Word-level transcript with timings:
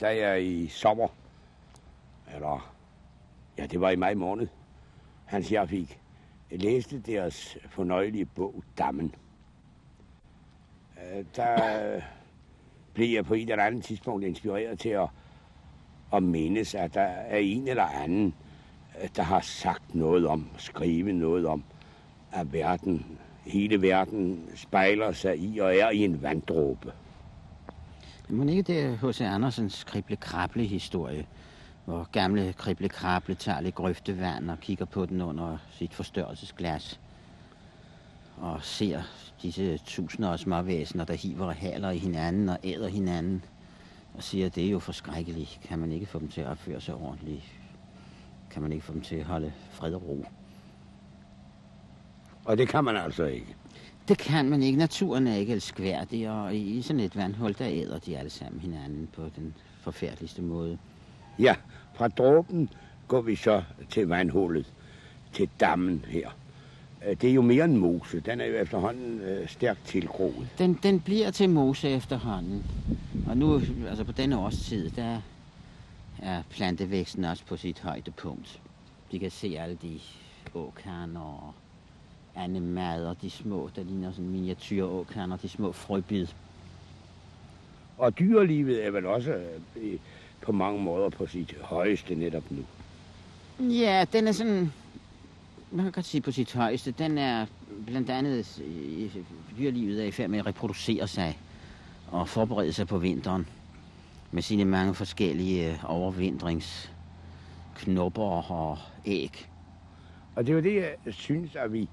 da 0.00 0.26
jeg 0.26 0.44
i 0.44 0.68
sommer, 0.68 1.08
eller 2.34 2.74
ja, 3.58 3.66
det 3.66 3.80
var 3.80 3.90
i 3.90 3.96
maj 3.96 4.14
måned, 4.14 4.48
Hans 5.26 5.52
jeg 5.52 5.68
fik 5.68 6.00
læste 6.50 7.00
deres 7.00 7.58
fornøjelige 7.68 8.24
bog, 8.24 8.62
Dammen. 8.78 9.14
Øh, 10.98 11.24
der 11.36 11.94
øh, 11.94 12.02
blev 12.94 13.08
jeg 13.08 13.24
på 13.24 13.34
et 13.34 13.50
eller 13.50 13.64
andet 13.64 13.84
tidspunkt 13.84 14.24
inspireret 14.24 14.78
til 14.78 14.88
at, 14.88 15.08
at 16.12 16.22
mindes, 16.22 16.74
at 16.74 16.94
der 16.94 17.00
er 17.00 17.38
en 17.38 17.68
eller 17.68 17.84
anden, 17.84 18.34
øh, 19.02 19.08
der 19.16 19.22
har 19.22 19.40
sagt 19.40 19.94
noget 19.94 20.26
om, 20.26 20.48
skrevet 20.56 21.14
noget 21.14 21.46
om, 21.46 21.64
at 22.32 22.52
verden, 22.52 23.18
hele 23.44 23.82
verden 23.82 24.50
spejler 24.54 25.12
sig 25.12 25.38
i 25.38 25.58
og 25.58 25.76
er 25.76 25.90
i 25.90 26.04
en 26.04 26.22
vanddråbe. 26.22 26.92
Men 28.32 28.48
ikke 28.48 28.62
det 28.62 28.98
H.C. 28.98 29.20
Andersens 29.20 29.84
krible-krable 29.84 30.64
historie, 30.64 31.26
hvor 31.84 32.08
gamle 32.12 32.52
krible-krable 32.52 33.34
tager 33.34 33.60
lidt 33.60 33.74
grøftevand 33.74 34.50
og 34.50 34.60
kigger 34.60 34.84
på 34.84 35.06
den 35.06 35.22
under 35.22 35.58
sit 35.70 35.94
forstørrelsesglas 35.94 37.00
og 38.36 38.64
ser 38.64 39.02
disse 39.42 39.78
tusinder 39.78 40.32
af 40.32 40.38
småvæsener, 40.38 41.04
der 41.04 41.14
hiver 41.14 41.46
og 41.46 41.54
haler 41.54 41.90
i 41.90 41.98
hinanden 41.98 42.48
og 42.48 42.58
æder 42.64 42.88
hinanden 42.88 43.44
og 44.14 44.22
siger, 44.22 44.46
at 44.46 44.54
det 44.54 44.66
er 44.66 44.70
jo 44.70 44.78
forskrækkeligt. 44.78 45.60
Kan 45.64 45.78
man 45.78 45.92
ikke 45.92 46.06
få 46.06 46.18
dem 46.18 46.28
til 46.28 46.40
at 46.40 46.46
opføre 46.46 46.80
sig 46.80 46.94
ordentligt? 46.94 47.44
Kan 48.50 48.62
man 48.62 48.72
ikke 48.72 48.84
få 48.84 48.92
dem 48.92 49.00
til 49.00 49.16
at 49.16 49.26
holde 49.26 49.52
fred 49.70 49.94
og 49.94 50.02
ro? 50.02 50.24
Og 52.44 52.58
det 52.58 52.68
kan 52.68 52.84
man 52.84 52.96
altså 52.96 53.24
ikke. 53.24 53.56
Det 54.10 54.18
kan 54.18 54.48
man 54.48 54.62
ikke. 54.62 54.78
Naturen 54.78 55.26
er 55.26 55.34
ikke 55.34 55.52
elskværdig, 55.52 56.30
og 56.30 56.56
i 56.56 56.82
sådan 56.82 57.00
et 57.00 57.16
vandhul, 57.16 57.54
der 57.58 57.66
æder 57.68 57.98
de 57.98 58.18
alle 58.18 58.30
sammen 58.30 58.60
hinanden 58.60 59.08
på 59.12 59.22
den 59.36 59.54
forfærdeligste 59.80 60.42
måde. 60.42 60.78
Ja, 61.38 61.54
fra 61.94 62.08
dråben 62.08 62.70
går 63.08 63.20
vi 63.20 63.36
så 63.36 63.62
til 63.90 64.06
vandhullet, 64.06 64.72
til 65.32 65.48
dammen 65.60 66.04
her. 66.08 66.30
Øh, 67.06 67.16
det 67.20 67.30
er 67.30 67.34
jo 67.34 67.42
mere 67.42 67.64
end 67.64 67.76
mose. 67.76 68.20
Den 68.20 68.40
er 68.40 68.44
jo 68.44 68.54
efterhånden 68.54 69.20
øh, 69.20 69.48
stærkt 69.48 69.84
tilgroet. 69.84 70.48
Den, 70.58 70.78
den 70.82 71.00
bliver 71.00 71.30
til 71.30 71.50
mose 71.50 71.88
efterhånden. 71.88 72.64
Og 73.26 73.36
nu, 73.36 73.60
altså 73.88 74.04
på 74.04 74.12
denne 74.12 74.38
årstid, 74.38 74.90
der 74.90 75.20
er 76.18 76.42
plantevæksten 76.50 77.24
også 77.24 77.44
på 77.46 77.56
sit 77.56 77.80
højdepunkt. 77.80 78.60
De 79.12 79.18
kan 79.18 79.30
se 79.30 79.56
alle 79.58 79.78
de 79.82 80.00
åkerner 80.54 81.20
og 81.20 81.54
andemader, 82.36 83.14
de 83.14 83.30
små, 83.30 83.70
der 83.76 83.84
ligner 83.84 84.12
sådan 84.12 84.30
miniatyråkerner, 84.30 85.36
de 85.36 85.48
små 85.48 85.72
frøbid. 85.72 86.26
Og 87.98 88.18
dyrelivet 88.18 88.86
er 88.86 88.90
vel 88.90 89.06
også 89.06 89.40
øh, 89.76 89.98
på 90.40 90.52
mange 90.52 90.82
måder 90.82 91.08
på 91.08 91.26
sit 91.26 91.54
højeste 91.62 92.14
netop 92.14 92.44
nu. 92.50 92.64
Ja, 93.70 94.04
den 94.12 94.28
er 94.28 94.32
sådan, 94.32 94.72
man 95.70 95.84
kan 95.84 95.92
godt 95.92 96.06
sige 96.06 96.20
på 96.20 96.30
sit 96.30 96.52
højeste, 96.52 96.90
den 96.90 97.18
er 97.18 97.46
blandt 97.86 98.10
andet, 98.10 98.62
dyrelivet 99.58 100.02
er 100.02 100.04
i 100.04 100.10
færd 100.10 100.30
med 100.30 100.38
at 100.38 100.46
reproducere 100.46 101.08
sig 101.08 101.38
og 102.10 102.28
forberede 102.28 102.72
sig 102.72 102.86
på 102.86 102.98
vinteren 102.98 103.46
med 104.30 104.42
sine 104.42 104.64
mange 104.64 104.94
forskellige 104.94 105.80
overvindringsknopper 105.84 108.52
og 108.52 108.78
æg. 109.06 109.48
Og 110.34 110.46
det 110.46 110.54
var 110.54 110.60
det, 110.60 110.76
jeg 110.76 110.94
synes, 111.10 111.56
at 111.56 111.72
vi 111.72 111.88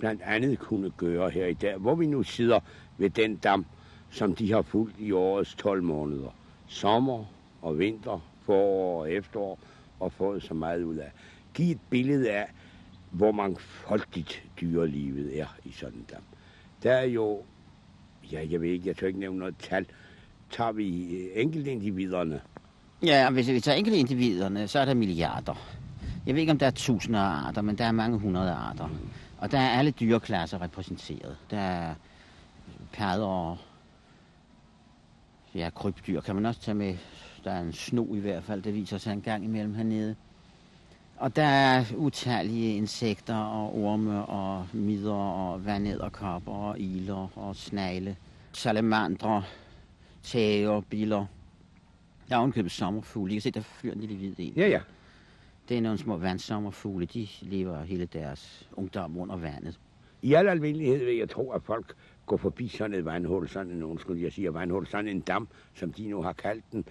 blandt 0.00 0.22
andet 0.22 0.58
kunne 0.58 0.90
gøre 0.90 1.30
her 1.30 1.46
i 1.46 1.54
dag, 1.54 1.76
hvor 1.76 1.94
vi 1.94 2.06
nu 2.06 2.22
sidder 2.22 2.60
ved 2.98 3.10
den 3.10 3.36
dam, 3.36 3.66
som 4.10 4.34
de 4.34 4.52
har 4.52 4.62
fulgt 4.62 4.96
i 4.98 5.12
årets 5.12 5.54
12 5.54 5.82
måneder. 5.82 6.34
Sommer 6.66 7.24
og 7.62 7.78
vinter, 7.78 8.20
forår 8.42 9.00
og 9.00 9.12
efterår, 9.12 9.58
og 10.00 10.12
fået 10.12 10.42
så 10.42 10.54
meget 10.54 10.82
ud 10.82 10.96
af. 10.96 11.12
Giv 11.54 11.70
et 11.70 11.78
billede 11.90 12.30
af, 12.30 12.46
hvor 13.10 13.32
mangfoldigt 13.32 14.42
dyrelivet 14.60 15.40
er 15.40 15.56
i 15.64 15.72
sådan 15.72 15.98
en 15.98 16.06
dam. 16.10 16.22
Der 16.82 16.92
er 16.92 17.04
jo, 17.04 17.42
ja, 18.32 18.46
jeg 18.50 18.60
ved 18.60 18.68
ikke, 18.68 18.88
jeg 18.88 18.96
tør 18.96 19.06
ikke 19.06 19.20
nævne 19.20 19.38
noget 19.38 19.54
tal, 19.58 19.86
tager 20.50 20.72
vi 20.72 21.18
enkeltindividerne. 21.34 22.40
Ja, 23.02 23.30
hvis 23.30 23.48
vi 23.48 23.60
tager 23.60 23.76
enkeltindividerne, 23.76 24.68
så 24.68 24.78
er 24.78 24.84
der 24.84 24.94
milliarder. 24.94 25.54
Jeg 26.26 26.34
ved 26.34 26.40
ikke, 26.40 26.52
om 26.52 26.58
der 26.58 26.66
er 26.66 26.70
tusinder 26.70 27.20
af 27.20 27.46
arter, 27.46 27.62
men 27.62 27.78
der 27.78 27.84
er 27.84 27.92
mange 27.92 28.18
hundrede 28.18 28.52
arter. 28.52 28.88
Og 29.40 29.50
der 29.50 29.58
er 29.58 29.78
alle 29.78 29.90
dyreklasser 29.90 30.62
repræsenteret. 30.62 31.36
Der 31.50 31.58
er 31.58 31.90
øh, 31.90 31.96
padder, 32.92 33.56
ja, 35.54 35.70
krybdyr 35.74 36.20
kan 36.20 36.34
man 36.34 36.46
også 36.46 36.60
tage 36.60 36.74
med. 36.74 36.96
Der 37.44 37.50
er 37.50 37.60
en 37.60 37.72
sno 37.72 38.14
i 38.14 38.18
hvert 38.18 38.44
fald, 38.44 38.62
det 38.62 38.74
viser 38.74 38.98
sig 38.98 39.12
en 39.12 39.22
gang 39.22 39.44
imellem 39.44 39.74
hernede. 39.74 40.16
Og 41.16 41.36
der 41.36 41.44
er 41.44 41.84
utallige 41.96 42.76
insekter 42.76 43.36
og 43.36 43.78
orme 43.78 44.26
og 44.26 44.66
midder 44.72 45.12
og 45.12 45.64
vandæderkopper 45.64 46.52
og 46.52 46.80
iler 46.80 47.38
og 47.38 47.56
snegle, 47.56 48.16
salamandre, 48.52 49.44
tæger, 50.22 50.80
biller. 50.80 51.26
Der 52.28 52.34
er 52.34 52.38
ovenkøbet 52.38 52.72
sommerfugle. 52.72 53.32
I 53.32 53.34
kan 53.34 53.42
se, 53.42 53.50
der 53.50 53.60
flyr 53.60 53.92
en 53.92 54.00
lille 54.00 54.16
hvid 54.16 54.34
en. 54.38 54.52
Ja, 54.56 54.68
ja. 54.68 54.80
Det 55.70 55.78
er 55.78 55.82
nogle 55.82 55.98
små 55.98 56.16
vandsommerfugle. 56.16 57.06
De 57.06 57.28
lever 57.42 57.82
hele 57.82 58.06
deres 58.06 58.68
ungdom 58.72 59.18
under 59.18 59.36
vandet. 59.36 59.80
I 60.22 60.34
al 60.34 60.48
almindelighed 60.48 61.04
vil 61.04 61.16
jeg 61.16 61.28
tro, 61.30 61.50
at 61.50 61.62
folk 61.62 61.94
går 62.26 62.36
forbi 62.36 62.68
sådan 62.68 62.94
et 62.94 63.04
vandhul, 63.04 63.48
sådan 63.48 63.72
en, 63.72 63.82
undskyld, 63.82 64.18
jeg 64.18 64.32
siger 64.32 64.50
vandhul, 64.50 64.86
sådan 64.86 65.08
en 65.08 65.20
dam, 65.20 65.48
som 65.74 65.92
de 65.92 66.08
nu 66.08 66.22
har 66.22 66.32
kaldt 66.32 66.64
den, 66.72 66.84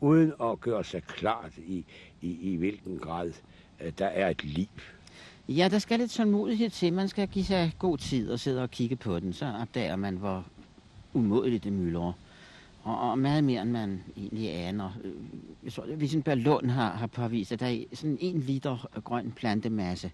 uden 0.00 0.32
at 0.42 0.60
gøre 0.60 0.84
sig 0.84 1.02
klart 1.02 1.58
i, 1.58 1.84
i, 2.20 2.52
i 2.52 2.56
hvilken 2.56 2.98
grad 2.98 3.32
øh, 3.80 3.92
der 3.98 4.06
er 4.06 4.28
et 4.28 4.44
liv. 4.44 4.66
Ja, 5.48 5.68
der 5.70 5.78
skal 5.78 5.98
lidt 5.98 6.10
tålmodighed 6.10 6.70
til. 6.70 6.92
Man 6.92 7.08
skal 7.08 7.28
give 7.28 7.44
sig 7.44 7.72
god 7.78 7.98
tid 7.98 8.30
og 8.30 8.40
sidde 8.40 8.62
og 8.62 8.70
kigge 8.70 8.96
på 8.96 9.20
den. 9.20 9.32
Så 9.32 9.52
opdager 9.60 9.96
man, 9.96 10.16
hvor 10.16 10.44
umådeligt 11.12 11.64
det 11.64 11.72
myldrer. 11.72 12.12
Og, 12.82 13.10
og 13.10 13.18
meget 13.18 13.44
mere, 13.44 13.62
end 13.62 13.70
man 13.70 14.02
egentlig 14.16 14.54
aner. 14.54 14.90
Jeg 15.64 15.72
tror, 15.72 15.86
Wittenberg 15.96 16.36
Lund 16.36 16.70
har, 16.70 16.92
har 16.92 17.06
påvist, 17.06 17.52
at 17.52 17.60
der 17.60 17.66
er 17.66 17.84
sådan 17.92 18.18
en 18.20 18.40
liter 18.40 18.86
grøn 19.04 19.32
plantemasse, 19.32 20.10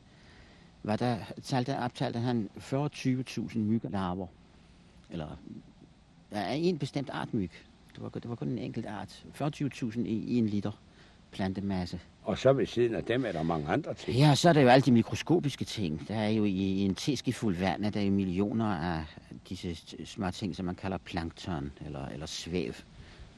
var 0.82 0.97
der 0.97 1.16
talte, 1.43 1.78
optalte 1.78 2.19
han 2.19 2.50
40-20.000 2.59 3.59
myggelarver. 3.59 4.27
Eller 5.10 5.27
der 6.31 6.38
er 6.38 6.53
en 6.53 6.78
bestemt 6.78 7.10
art 7.12 7.34
myg. 7.34 7.50
Det 7.94 8.03
var, 8.03 8.09
det 8.09 8.28
var 8.28 8.34
kun 8.34 8.49
en 8.49 8.59
enkelt 8.59 8.87
art. 8.87 9.25
40-20.000 9.41 10.00
i, 10.00 10.04
i 10.04 10.38
en 10.38 10.47
liter 10.47 10.72
plantemasse. 11.31 12.00
Og 12.22 12.38
så 12.38 12.53
ved 12.53 12.66
siden 12.66 12.94
af 12.94 13.04
dem 13.04 13.25
er 13.25 13.33
der 13.33 13.43
mange 13.43 13.69
andre 13.69 13.94
ting. 13.94 14.16
Ja, 14.16 14.34
så 14.34 14.48
er 14.48 14.53
der 14.53 14.60
jo 14.60 14.69
alle 14.69 14.83
de 14.83 14.93
mikroskopiske 14.93 15.65
ting. 15.65 16.09
Der 16.09 16.15
er 16.15 16.28
jo 16.28 16.44
i, 16.44 16.50
i 16.50 16.81
en 16.81 16.94
teskefuld 16.94 17.56
vand, 17.56 17.93
der 17.93 18.00
er 18.00 18.04
jo 18.04 18.12
millioner 18.12 18.66
af 18.66 19.04
disse 19.48 19.76
små 20.06 20.30
ting, 20.30 20.56
som 20.56 20.66
man 20.66 20.74
kalder 20.74 20.98
plankton 20.98 21.72
eller, 21.86 22.06
eller 22.06 22.26
svæv, 22.26 22.72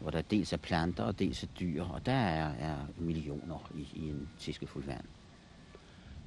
hvor 0.00 0.10
der 0.10 0.22
dels 0.22 0.52
er 0.52 0.56
planter 0.56 1.04
og 1.04 1.18
dels 1.18 1.42
er 1.42 1.46
dyr, 1.60 1.84
og 1.84 2.06
der 2.06 2.12
er, 2.12 2.54
er 2.54 2.76
millioner 2.98 3.70
i, 3.74 3.88
i 3.94 4.08
en 4.08 4.28
teskefuld 4.38 4.84
vand. 4.84 5.04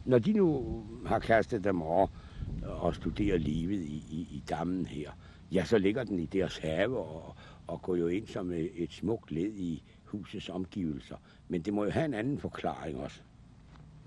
Når 0.05 0.19
de 0.19 0.33
nu 0.33 0.83
har 1.05 1.19
kastet 1.19 1.63
dem 1.63 1.81
over 1.81 2.07
og 2.63 2.95
studerer 2.95 3.37
livet 3.37 3.81
i, 3.85 4.05
i, 4.09 4.27
i 4.31 4.43
dammen 4.49 4.85
her, 4.85 5.11
ja, 5.51 5.65
så 5.65 5.77
ligger 5.77 6.03
den 6.03 6.19
i 6.19 6.25
deres 6.25 6.57
have 6.57 6.97
og, 6.97 7.35
og 7.67 7.81
går 7.81 7.95
jo 7.95 8.07
ind 8.07 8.27
som 8.27 8.51
et, 8.51 8.71
et 8.75 8.93
smukt 8.93 9.31
led 9.31 9.53
i 9.53 9.83
husets 10.03 10.49
omgivelser. 10.49 11.15
Men 11.47 11.61
det 11.61 11.73
må 11.73 11.83
jo 11.83 11.89
have 11.89 12.05
en 12.05 12.13
anden 12.13 12.39
forklaring 12.39 12.97
også. 12.97 13.19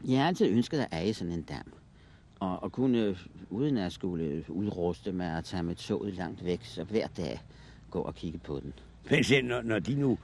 Jeg 0.09 0.21
har 0.21 0.27
altid 0.27 0.47
ønsket 0.49 0.79
at 0.79 0.89
eje 0.93 1.15
sådan 1.15 1.33
en 1.33 1.43
dam. 1.43 1.73
Og, 2.45 2.63
og 2.63 2.73
kunne, 2.73 3.17
uden 3.51 3.77
at 3.77 3.93
skulle 3.93 4.45
udruste 4.49 5.13
med 5.13 5.27
at 5.27 5.45
tage 5.45 5.63
med 5.63 5.75
toget 5.75 6.15
langt 6.15 6.45
væk, 6.45 6.65
så 6.65 6.85
hver 6.85 7.07
dag 7.07 7.41
gå 7.91 8.01
og 8.01 8.15
kigge 8.15 8.39
på 8.39 8.61
den. 8.61 8.73
Men 9.11 9.25
se, 9.25 9.43
når, 9.43 9.63
når 9.63 9.79
de 9.79 9.95
nu, 9.95 10.19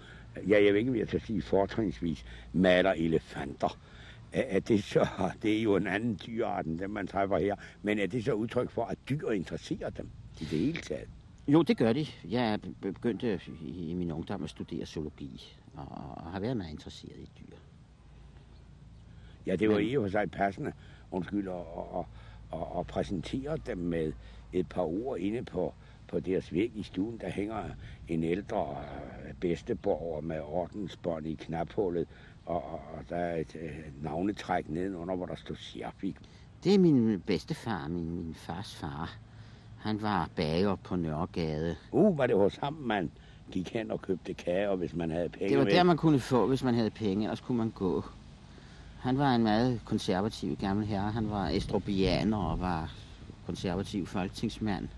ja, 0.48 0.64
jeg 0.64 0.72
ved 0.72 0.80
ikke, 0.80 0.90
om 0.90 0.96
jeg 0.96 1.06
skal 1.06 1.20
sige 1.20 1.42
fortrinsvis, 1.42 2.24
maler 2.52 2.92
elefanter, 2.92 3.78
er, 4.32 4.42
er 4.56 4.60
det 4.60 4.84
så, 4.84 5.06
det 5.42 5.58
er 5.58 5.62
jo 5.62 5.76
en 5.76 5.86
anden 5.86 6.20
dyreart 6.26 6.66
end 6.66 6.78
dem, 6.78 6.90
man 6.90 7.06
træffer 7.06 7.38
her, 7.38 7.56
men 7.82 7.98
er 7.98 8.06
det 8.06 8.24
så 8.24 8.32
udtryk 8.32 8.70
for, 8.70 8.84
at 8.84 8.98
dyr 9.08 9.30
interesserer 9.30 9.90
dem 9.90 10.08
i 10.40 10.44
det 10.44 10.58
hele 10.58 10.80
taget? 10.80 11.08
Jo, 11.48 11.62
det 11.62 11.76
gør 11.76 11.92
de. 11.92 12.06
Jeg 12.24 12.58
begyndte 12.80 13.40
i 13.62 13.94
min 13.94 14.12
ungdom 14.12 14.44
at 14.44 14.50
studere 14.50 14.86
zoologi, 14.86 15.56
og, 15.74 15.86
og 16.16 16.32
har 16.32 16.40
været 16.40 16.56
meget 16.56 16.70
interesseret 16.70 17.18
i 17.18 17.30
dyr. 17.38 17.56
Ja, 19.50 19.56
det 19.56 19.68
var 19.68 19.74
Men... 19.74 19.86
i 19.86 19.96
og 19.96 20.02
for 20.02 20.08
sig 20.08 20.30
passende, 20.30 20.72
undskyld, 21.10 21.48
at, 21.48 21.54
at, 21.54 22.04
at, 22.52 22.78
at 22.78 22.86
præsentere 22.86 23.56
dem 23.66 23.78
med 23.78 24.12
et 24.52 24.68
par 24.68 24.82
ord 24.82 25.18
inde 25.18 25.42
på, 25.42 25.74
på 26.08 26.20
deres 26.20 26.52
væg 26.52 26.72
i 26.74 26.82
stuen. 26.82 27.18
Der 27.20 27.30
hænger 27.30 27.64
en 28.08 28.24
ældre 28.24 28.76
bedsteborger 29.40 30.20
med 30.20 30.40
ordensbånd 30.40 31.26
i 31.26 31.34
knaphullet, 31.34 32.06
og, 32.46 32.64
og, 32.64 32.80
og 32.98 33.04
der 33.08 33.16
er 33.16 33.36
et 33.36 33.54
uh, 33.54 34.04
navnetræk 34.04 34.68
nedenunder, 34.68 35.16
hvor 35.16 35.26
der 35.26 35.34
står 35.34 35.54
Sjerfik. 35.54 36.16
Det 36.64 36.74
er 36.74 36.78
min 36.78 37.20
bedstefar, 37.26 37.88
min, 37.88 38.10
min 38.10 38.34
fars 38.34 38.74
far. 38.74 39.16
Han 39.78 40.02
var 40.02 40.28
bager 40.36 40.74
på 40.76 40.96
Nørregade. 40.96 41.76
Uh, 41.92 42.18
var 42.18 42.26
det 42.26 42.36
hos 42.36 42.56
ham, 42.56 42.72
man 42.72 43.10
gik 43.50 43.72
hen 43.72 43.90
og 43.90 44.02
købte 44.02 44.34
kager, 44.34 44.76
hvis 44.76 44.94
man 44.94 45.10
havde 45.10 45.28
penge 45.28 45.48
Det 45.48 45.58
var 45.58 45.64
med. 45.64 45.72
der, 45.72 45.82
man 45.82 45.96
kunne 45.96 46.18
få, 46.18 46.46
hvis 46.46 46.64
man 46.64 46.74
havde 46.74 46.90
penge, 46.90 47.24
ellers 47.24 47.40
kunne 47.40 47.58
man 47.58 47.70
gå. 47.70 48.04
Han 49.00 49.18
var 49.18 49.34
en 49.34 49.42
meget 49.42 49.80
konservativ 49.84 50.56
gammel 50.56 50.86
herre. 50.86 51.12
Han 51.12 51.30
var 51.30 51.48
estrobianer 51.48 52.36
og 52.36 52.60
var 52.60 52.92
konservativ 53.46 54.06
folketingsmand. 54.06 54.88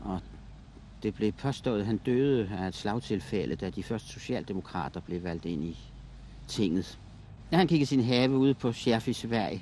Og 0.00 0.20
det 1.02 1.14
blev 1.14 1.32
påstået, 1.32 1.80
at 1.80 1.86
han 1.86 1.96
døde 1.96 2.50
af 2.58 2.68
et 2.68 2.74
slagtilfælde, 2.74 3.56
da 3.56 3.70
de 3.70 3.82
første 3.82 4.08
socialdemokrater 4.08 5.00
blev 5.00 5.22
valgt 5.22 5.44
ind 5.44 5.64
i 5.64 5.78
tinget. 6.48 6.98
Da 7.50 7.56
han 7.56 7.66
kiggede 7.66 7.88
sin 7.88 8.04
have 8.04 8.30
ude 8.30 8.54
på 8.54 8.72
Scherfisvej, 8.72 9.60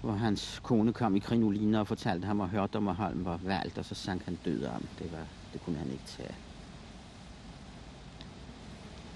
hvor 0.00 0.12
hans 0.12 0.60
kone 0.62 0.92
kom 0.92 1.16
i 1.16 1.18
krinoliner 1.18 1.78
og 1.78 1.86
fortalte 1.86 2.26
ham, 2.26 2.40
at 2.40 2.48
Hørdommerholm 2.48 3.24
var 3.24 3.36
valgt, 3.36 3.78
og 3.78 3.84
så 3.84 3.94
sank 3.94 4.24
han 4.24 4.38
død 4.44 4.64
om. 4.64 4.84
Det, 4.98 5.12
var, 5.12 5.26
det 5.52 5.64
kunne 5.64 5.78
han 5.78 5.90
ikke 5.90 6.04
tage. 6.06 6.34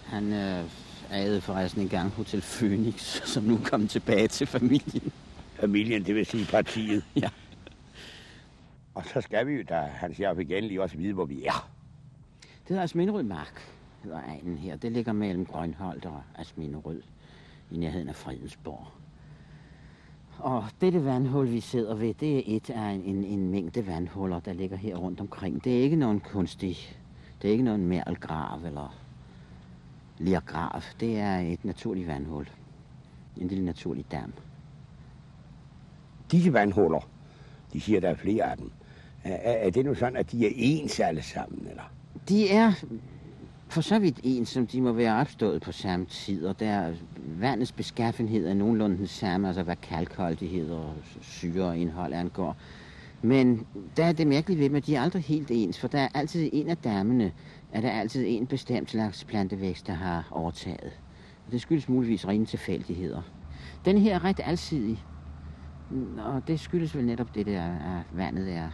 Han 0.07 0.33
øh, 0.33 0.65
ejede 1.11 1.41
forresten 1.41 1.83
engang 1.83 2.11
Hotel 2.11 2.41
Phoenix, 2.41 3.03
som 3.35 3.45
nu 3.45 3.59
kom 3.65 3.89
tilbage 3.89 4.29
til 4.29 4.47
familien. 4.47 5.13
Familien, 5.55 6.05
det 6.05 6.15
vil 6.15 6.27
sige 6.27 6.47
partiet. 6.51 7.05
Ja. 7.23 7.29
Og 8.95 9.05
så 9.05 9.21
skal 9.21 9.47
vi 9.47 9.53
jo, 9.53 9.63
da 9.69 9.75
han 9.75 10.15
siger 10.15 10.39
igen, 10.39 10.65
lige 10.65 10.83
også 10.83 10.97
vide, 10.97 11.13
hvor 11.13 11.25
vi 11.25 11.45
er. 11.45 11.69
Det 12.43 12.69
hedder 12.69 12.83
Asminderød 12.83 13.23
Mark, 13.23 13.75
hedder 14.03 14.21
egnen 14.27 14.59
her. 14.59 14.77
Det 14.77 14.93
ligger 14.93 15.13
mellem 15.13 15.47
Grønholdt 15.47 16.07
og 16.07 16.23
Asminderød 16.35 17.03
i 17.71 17.77
nærheden 17.77 18.09
af 18.09 18.15
Fredensborg. 18.15 18.87
Og 20.39 20.65
dette 20.81 21.05
vandhul, 21.05 21.51
vi 21.51 21.61
sidder 21.61 21.95
ved, 21.95 22.15
det 22.15 22.39
er 22.39 22.43
et 22.47 22.71
af 22.71 22.91
en, 22.91 23.03
en, 23.03 23.25
en 23.25 23.51
mængde 23.51 23.87
vandhuller, 23.87 24.41
der 24.41 24.53
ligger 24.53 24.77
her 24.77 24.97
rundt 24.97 25.21
omkring. 25.21 25.65
Det 25.65 25.79
er 25.79 25.83
ikke 25.83 25.97
nogen 25.97 26.21
kunstig, 26.21 26.77
det 27.43 27.49
er 27.49 27.53
ikke 27.53 27.65
nogen 27.65 27.87
mærlgrav 27.87 28.65
eller 28.65 29.02
lergrav. 30.23 30.83
Det 31.01 31.19
er 31.19 31.39
et 31.39 31.65
naturligt 31.65 32.09
vandhul. 32.09 32.49
En 33.37 33.49
lille 33.49 33.65
naturlig 33.65 34.05
dam. 34.13 34.33
Disse 36.31 36.53
vandhuller, 36.53 37.09
de 37.73 37.81
siger, 37.81 38.01
der 38.01 38.09
er 38.09 38.15
flere 38.15 38.51
af 38.51 38.57
dem. 38.57 38.71
Er, 39.25 39.67
er 39.67 39.71
det 39.71 39.85
nu 39.85 39.95
sådan, 39.95 40.17
at 40.17 40.33
de 40.33 40.47
er 40.47 40.51
ens 40.55 41.01
alle 41.01 41.23
sammen, 41.23 41.67
eller? 41.67 41.93
De 42.29 42.51
er 42.51 42.73
for 43.69 43.81
så 43.81 43.99
vidt 43.99 44.21
en, 44.23 44.47
som 44.47 44.67
de 44.67 44.81
må 44.81 44.93
være 44.93 45.21
opstået 45.21 45.63
på 45.63 45.73
samme 45.73 46.07
tid, 46.07 46.47
og 46.47 46.61
der 46.61 46.93
vandets 47.39 47.73
beskaffenhed 47.73 48.47
er 48.47 48.55
nogenlunde 48.55 48.99
den 48.99 49.07
samme, 49.07 49.47
altså 49.49 49.63
hvad 49.63 49.77
kalkholdighed 49.77 50.71
og 50.71 50.95
syreindhold 51.21 52.13
angår. 52.13 52.57
Men 53.23 53.67
der 53.97 54.05
er 54.05 54.13
det 54.13 54.27
mærkelige 54.27 54.59
ved 54.59 54.65
dem, 54.69 54.75
at 54.75 54.87
de 54.87 54.97
er 54.97 55.01
aldrig 55.01 55.23
helt 55.23 55.51
ens, 55.51 55.81
for 55.81 55.89
der 55.89 55.99
er 55.99 56.09
altid 56.15 56.51
en 56.53 56.69
af 56.69 56.77
dammene, 56.77 57.33
at 57.73 57.83
der 57.83 57.91
altid 57.91 58.25
en 58.29 58.47
bestemt 58.47 58.91
slags 58.91 59.25
plantevækst, 59.25 59.87
der 59.87 59.93
har 59.93 60.29
overtaget. 60.31 61.01
Og 61.47 61.53
det 61.53 61.61
skyldes 61.61 61.89
muligvis 61.89 62.29
rene 62.29 62.47
tilfældigheder. 62.47 63.23
Den 63.85 63.99
her 63.99 64.15
er 64.15 64.25
ret 64.25 64.41
alsidig, 64.45 65.05
og 66.19 66.43
det 66.47 66.61
skyldes 66.61 66.97
vel 66.97 67.05
netop 67.05 67.35
det 67.35 67.47
der, 67.47 67.63
at 67.63 68.17
vandet 68.17 68.53
er, 68.53 68.69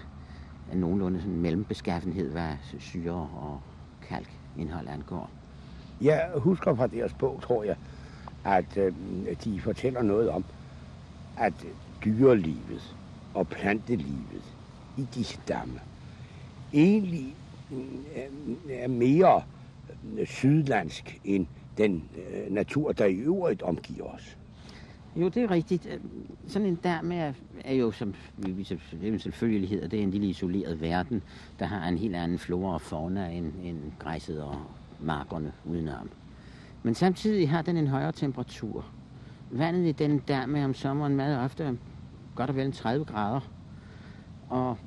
er 0.73 0.77
nogenlunde 0.77 1.21
sådan 1.21 1.35
en 1.35 1.43
mellembeskaffenhed, 1.43 2.31
hvad 2.31 2.53
syre 2.79 3.29
og 3.37 3.61
kalkindhold 4.09 4.89
angår. 4.89 5.31
Jeg 6.00 6.31
husker 6.37 6.75
fra 6.75 6.87
deres 6.87 7.12
bog, 7.12 7.43
tror 7.43 7.65
jeg, 7.65 7.77
at 8.45 8.77
øh, 8.77 8.93
de 9.45 9.61
fortæller 9.61 10.03
noget 10.03 10.29
om, 10.29 10.45
at 11.37 11.67
dyrelivet 12.05 12.97
og 13.34 13.48
plantelivet 13.48 14.54
i 14.96 15.06
disse 15.14 15.38
damme 15.48 15.80
egentlig 16.75 17.34
mm, 17.70 18.04
er- 18.14 18.30
mm, 18.46 18.56
er 18.70 18.88
mere 18.88 19.42
mm, 20.02 20.26
sydlandsk 20.26 21.20
end 21.25 21.46
den 21.78 22.04
øh, 22.16 22.54
natur, 22.54 22.92
der 22.92 23.04
i 23.04 23.14
øvrigt 23.14 23.62
omgiver 23.62 24.04
os. 24.06 24.36
Jo, 25.16 25.28
det 25.28 25.42
er 25.42 25.50
rigtigt. 25.50 25.88
Sådan 26.46 26.69
en 26.69 26.75
dam 26.75 27.12
er, 27.12 27.32
er 27.64 27.75
jo 27.75 27.90
som 27.90 28.14
vi- 28.36 28.64
selvfølgelig 29.19 29.69
hedder, 29.69 29.88
det 29.88 29.98
er 29.98 30.02
en 30.02 30.10
lille 30.10 30.26
isoleret 30.28 30.80
verden, 30.80 31.22
der 31.58 31.66
har 31.66 31.88
en 31.88 31.98
helt 31.98 32.16
anden 32.16 32.38
flora 32.38 32.75
og 32.75 32.80
fauna 32.80 33.28
end, 33.28 33.52
end 33.64 33.78
græsset 33.98 34.42
og 34.42 34.56
markerne 35.00 35.52
udenom. 35.64 36.10
Men 36.82 36.94
samtidig 36.94 37.50
har 37.50 37.62
den 37.62 37.76
en 37.76 37.86
højere 37.86 38.12
temperatur. 38.12 38.84
Vandet 39.50 39.86
i 39.88 39.92
den 39.92 40.19
dam 40.19 40.56
er 40.56 40.64
om 40.64 40.75
sommeren 40.75 41.16
meget 41.16 41.38
ofte 41.44 41.78
godt 42.38 42.50
og 42.50 42.56
vel 42.56 42.67
en 42.67 42.73
30 42.73 43.05
grader. 43.05 43.40
Og 44.49 44.79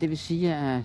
det 0.00 0.08
vil 0.08 0.18
sige, 0.18 0.54
at 0.54 0.84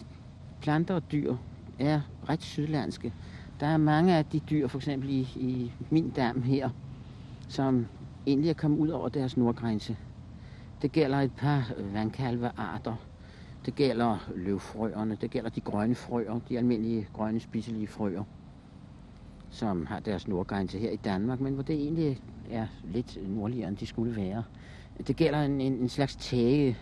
planter 0.61 0.95
og 0.95 1.11
dyr 1.11 1.35
er 1.79 2.01
ret 2.29 2.43
sydlandske. 2.43 3.13
Der 3.59 3.67
er 3.67 3.77
mange 3.77 4.15
af 4.17 4.25
de 4.25 4.39
dyr, 4.39 4.67
for 4.67 4.77
eksempel 4.77 5.09
i, 5.09 5.29
i 5.35 5.73
min 5.89 6.09
dam 6.09 6.41
her, 6.41 6.69
som 7.47 7.87
egentlig 8.27 8.49
er 8.49 8.53
kommet 8.53 8.77
ud 8.77 8.89
over 8.89 9.09
deres 9.09 9.37
nordgrænse. 9.37 9.97
Det 10.81 10.91
gælder 10.91 11.17
et 11.17 11.33
par 11.33 11.71
vandkalvearter. 11.93 12.95
Det 13.65 13.75
gælder 13.75 14.17
løvfrøerne, 14.35 15.15
det 15.15 15.31
gælder 15.31 15.49
de 15.49 15.61
grønne 15.61 15.95
frøer, 15.95 16.39
de 16.49 16.57
almindelige 16.57 17.07
grønne 17.13 17.39
spiselige 17.39 17.87
frøer, 17.87 18.23
som 19.49 19.85
har 19.85 19.99
deres 19.99 20.27
nordgrænse 20.27 20.79
her 20.79 20.91
i 20.91 20.95
Danmark, 20.95 21.39
men 21.39 21.53
hvor 21.53 21.63
det 21.63 21.75
egentlig 21.75 22.19
er 22.49 22.67
lidt 22.83 23.17
nordligere, 23.29 23.67
end 23.67 23.77
de 23.77 23.85
skulle 23.85 24.15
være. 24.15 24.43
Det 24.97 25.17
gælder 25.17 25.41
en, 25.43 25.61
en, 25.61 25.73
en 25.73 25.89
slags 25.89 26.15
tæge, 26.15 26.77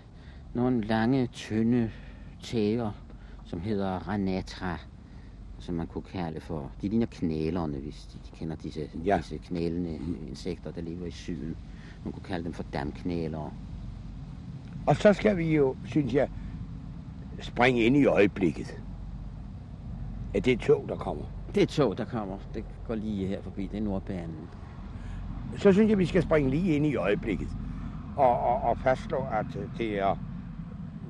nogle 0.54 0.82
lange, 0.82 1.28
tynde 1.28 1.92
tæger, 2.40 2.92
som 3.44 3.62
hedder 3.62 3.90
ranatra, 4.08 4.78
som 5.60 5.76
man 5.76 5.88
kunne 5.88 6.04
kalde 6.04 6.40
for, 6.40 6.74
de 6.82 6.88
ligner 6.90 7.08
knælerne, 7.12 7.80
hvis 7.80 8.08
de, 8.08 8.20
de 8.20 8.32
kender 8.32 8.56
disse, 8.56 8.90
Ja. 9.06 9.18
disse 9.18 9.38
knælende 9.38 9.98
insekter, 10.28 10.72
der 10.72 10.82
lever 10.82 11.06
i 11.06 11.12
syden. 11.12 11.56
Man 12.04 12.12
kunne 12.12 12.24
kalde 12.24 12.44
dem 12.46 12.54
for 12.54 12.64
damknælere. 12.64 13.52
Og 14.86 14.96
så 14.96 15.14
skal 15.14 15.38
vi 15.38 15.56
jo, 15.56 15.76
synes 15.86 16.14
jeg, 16.14 16.30
springe 17.42 17.84
ind 17.84 17.98
i 17.98 18.06
øjeblikket. 18.06 18.68
Er 20.34 20.40
det 20.40 20.54
et 20.54 20.60
tog, 20.60 20.90
der 20.90 20.96
kommer? 20.96 21.26
Det 21.48 21.58
er 21.58 21.64
et 21.64 21.70
tog, 21.70 21.98
der 21.98 22.06
kommer. 22.06 22.40
Det 22.54 22.66
går 22.84 22.96
lige 22.96 23.28
her 23.28 23.42
forbi. 23.42 23.68
Det 23.68 23.78
er 23.78 23.82
Nordbanen. 23.82 24.50
Så 25.58 25.74
synes 25.74 25.90
jeg, 25.90 25.98
vi 25.98 26.06
skal 26.06 26.24
springe 26.24 26.50
lige 26.50 26.76
ind 26.76 26.86
i 26.86 26.96
øjeblikket. 26.96 27.58
Og, 28.16 28.40
og, 28.40 28.62
og 28.62 28.78
fastslå, 28.78 29.24
at 29.32 29.58
det 29.78 29.98
er 30.00 30.16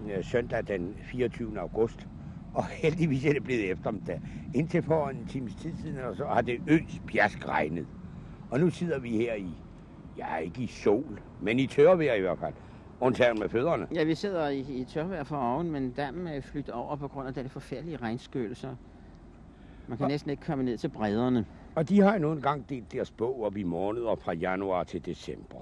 øh, 0.10 0.24
søndag 0.24 0.68
den 0.68 0.96
24. 1.04 1.60
august. 1.60 2.08
Og 2.54 2.66
heldigvis 2.84 3.26
er 3.26 3.34
det 3.34 3.44
blevet 3.44 3.72
eftermiddag. 3.72 4.20
Indtil 4.54 4.82
for 4.84 5.10
en 5.10 5.26
times 5.26 5.56
tid 5.56 5.76
siden, 5.78 6.00
og 6.00 6.16
så 6.16 6.26
har 6.26 6.42
det 6.42 6.60
øs 6.68 7.00
pjask 7.08 7.48
regnet. 7.48 7.88
Og 8.50 8.60
nu 8.60 8.70
sidder 8.70 9.00
vi 9.00 9.18
her 9.18 9.34
i, 9.34 9.58
ja 10.18 10.38
ikke 10.38 10.62
i 10.62 10.68
sol, 10.68 11.20
men 11.40 11.60
i 11.60 11.68
tørvejr 11.68 12.14
i 12.14 12.22
hvert 12.22 12.40
fald. 12.40 12.54
Undtagen 13.00 13.40
med 13.40 13.50
fødderne. 13.50 13.88
Ja, 13.96 14.04
vi 14.04 14.16
sidder 14.16 14.50
i, 14.50 14.60
i 14.60 14.86
tørvejr 14.86 15.24
for 15.24 15.38
oven, 15.38 15.72
men 15.72 15.92
dammen 15.92 16.28
er 16.28 16.42
flyttet 16.42 16.74
over 16.74 16.96
på 16.96 17.08
grund 17.08 17.28
af 17.28 17.34
den 17.34 17.50
forfærdelige 17.50 17.98
regnskøl, 17.98 18.56
så 18.56 18.76
man 19.88 19.98
kan 19.98 20.04
Og- 20.04 20.10
næsten 20.10 20.32
ikke 20.32 20.46
komme 20.46 20.64
ned 20.64 20.78
til 20.78 20.90
bredderne. 20.90 21.46
Og 21.76 21.90
de 21.90 22.02
har 22.02 22.14
jo 22.14 22.20
nu 22.20 22.32
engang 22.32 22.70
delt 22.70 22.92
deres 22.92 23.12
bog 23.12 23.44
op 23.44 23.58
i 23.58 23.64
måneder 23.64 24.16
fra 24.16 24.34
januar 24.34 24.84
til 24.84 25.06
december. 25.06 25.58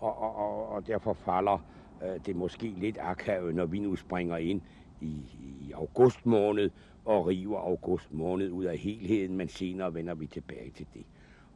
Og, 0.00 0.18
og, 0.18 0.36
og, 0.36 0.68
og 0.68 0.86
derfor 0.86 1.12
falder 1.12 1.58
øh, 2.02 2.20
det 2.26 2.36
måske 2.36 2.66
lidt 2.66 2.98
akavet, 3.00 3.54
når 3.54 3.66
vi 3.66 3.78
nu 3.78 3.96
springer 3.96 4.36
ind 4.36 4.60
i, 5.00 5.22
i 5.60 5.72
august 5.72 6.26
måned 6.26 6.70
og 7.04 7.26
river 7.26 7.58
august 7.58 8.12
måned 8.12 8.50
ud 8.50 8.64
af 8.64 8.78
helheden, 8.78 9.36
men 9.36 9.48
senere 9.48 9.94
vender 9.94 10.14
vi 10.14 10.26
tilbage 10.26 10.70
til 10.70 10.86
det. 10.94 11.04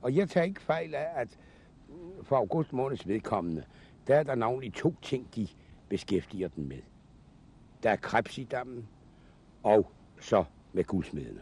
Og 0.02 0.16
jeg 0.16 0.28
tager 0.28 0.44
ikke 0.44 0.62
fejl 0.62 0.94
af, 0.94 1.08
at 1.14 1.38
for 2.22 2.36
august 2.36 2.72
måneds 2.72 3.08
vedkommende, 3.08 3.64
der 4.06 4.16
er 4.16 4.22
der 4.22 4.34
navnlig 4.34 4.74
to 4.74 4.94
ting, 5.02 5.34
de 5.34 5.48
beskæftiger 5.88 6.48
den 6.48 6.68
med. 6.68 6.82
Der 7.82 7.90
er 7.90 7.96
krebs 7.96 8.38
i 8.38 8.44
dammen, 8.44 8.88
og 9.62 9.90
så 10.20 10.44
med 10.72 10.84
guldsmedene. 10.84 11.40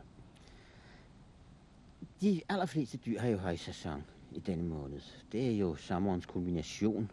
De 2.21 2.41
allerfleste 2.49 2.99
dyr 2.99 3.21
har 3.21 3.29
jo 3.29 3.37
højsæson 3.37 4.05
i 4.33 4.39
denne 4.41 4.65
måned. 4.65 5.01
Det 5.33 5.47
er 5.53 5.59
jo 5.59 5.75
sommerens 5.75 6.27
kulmination, 6.27 7.11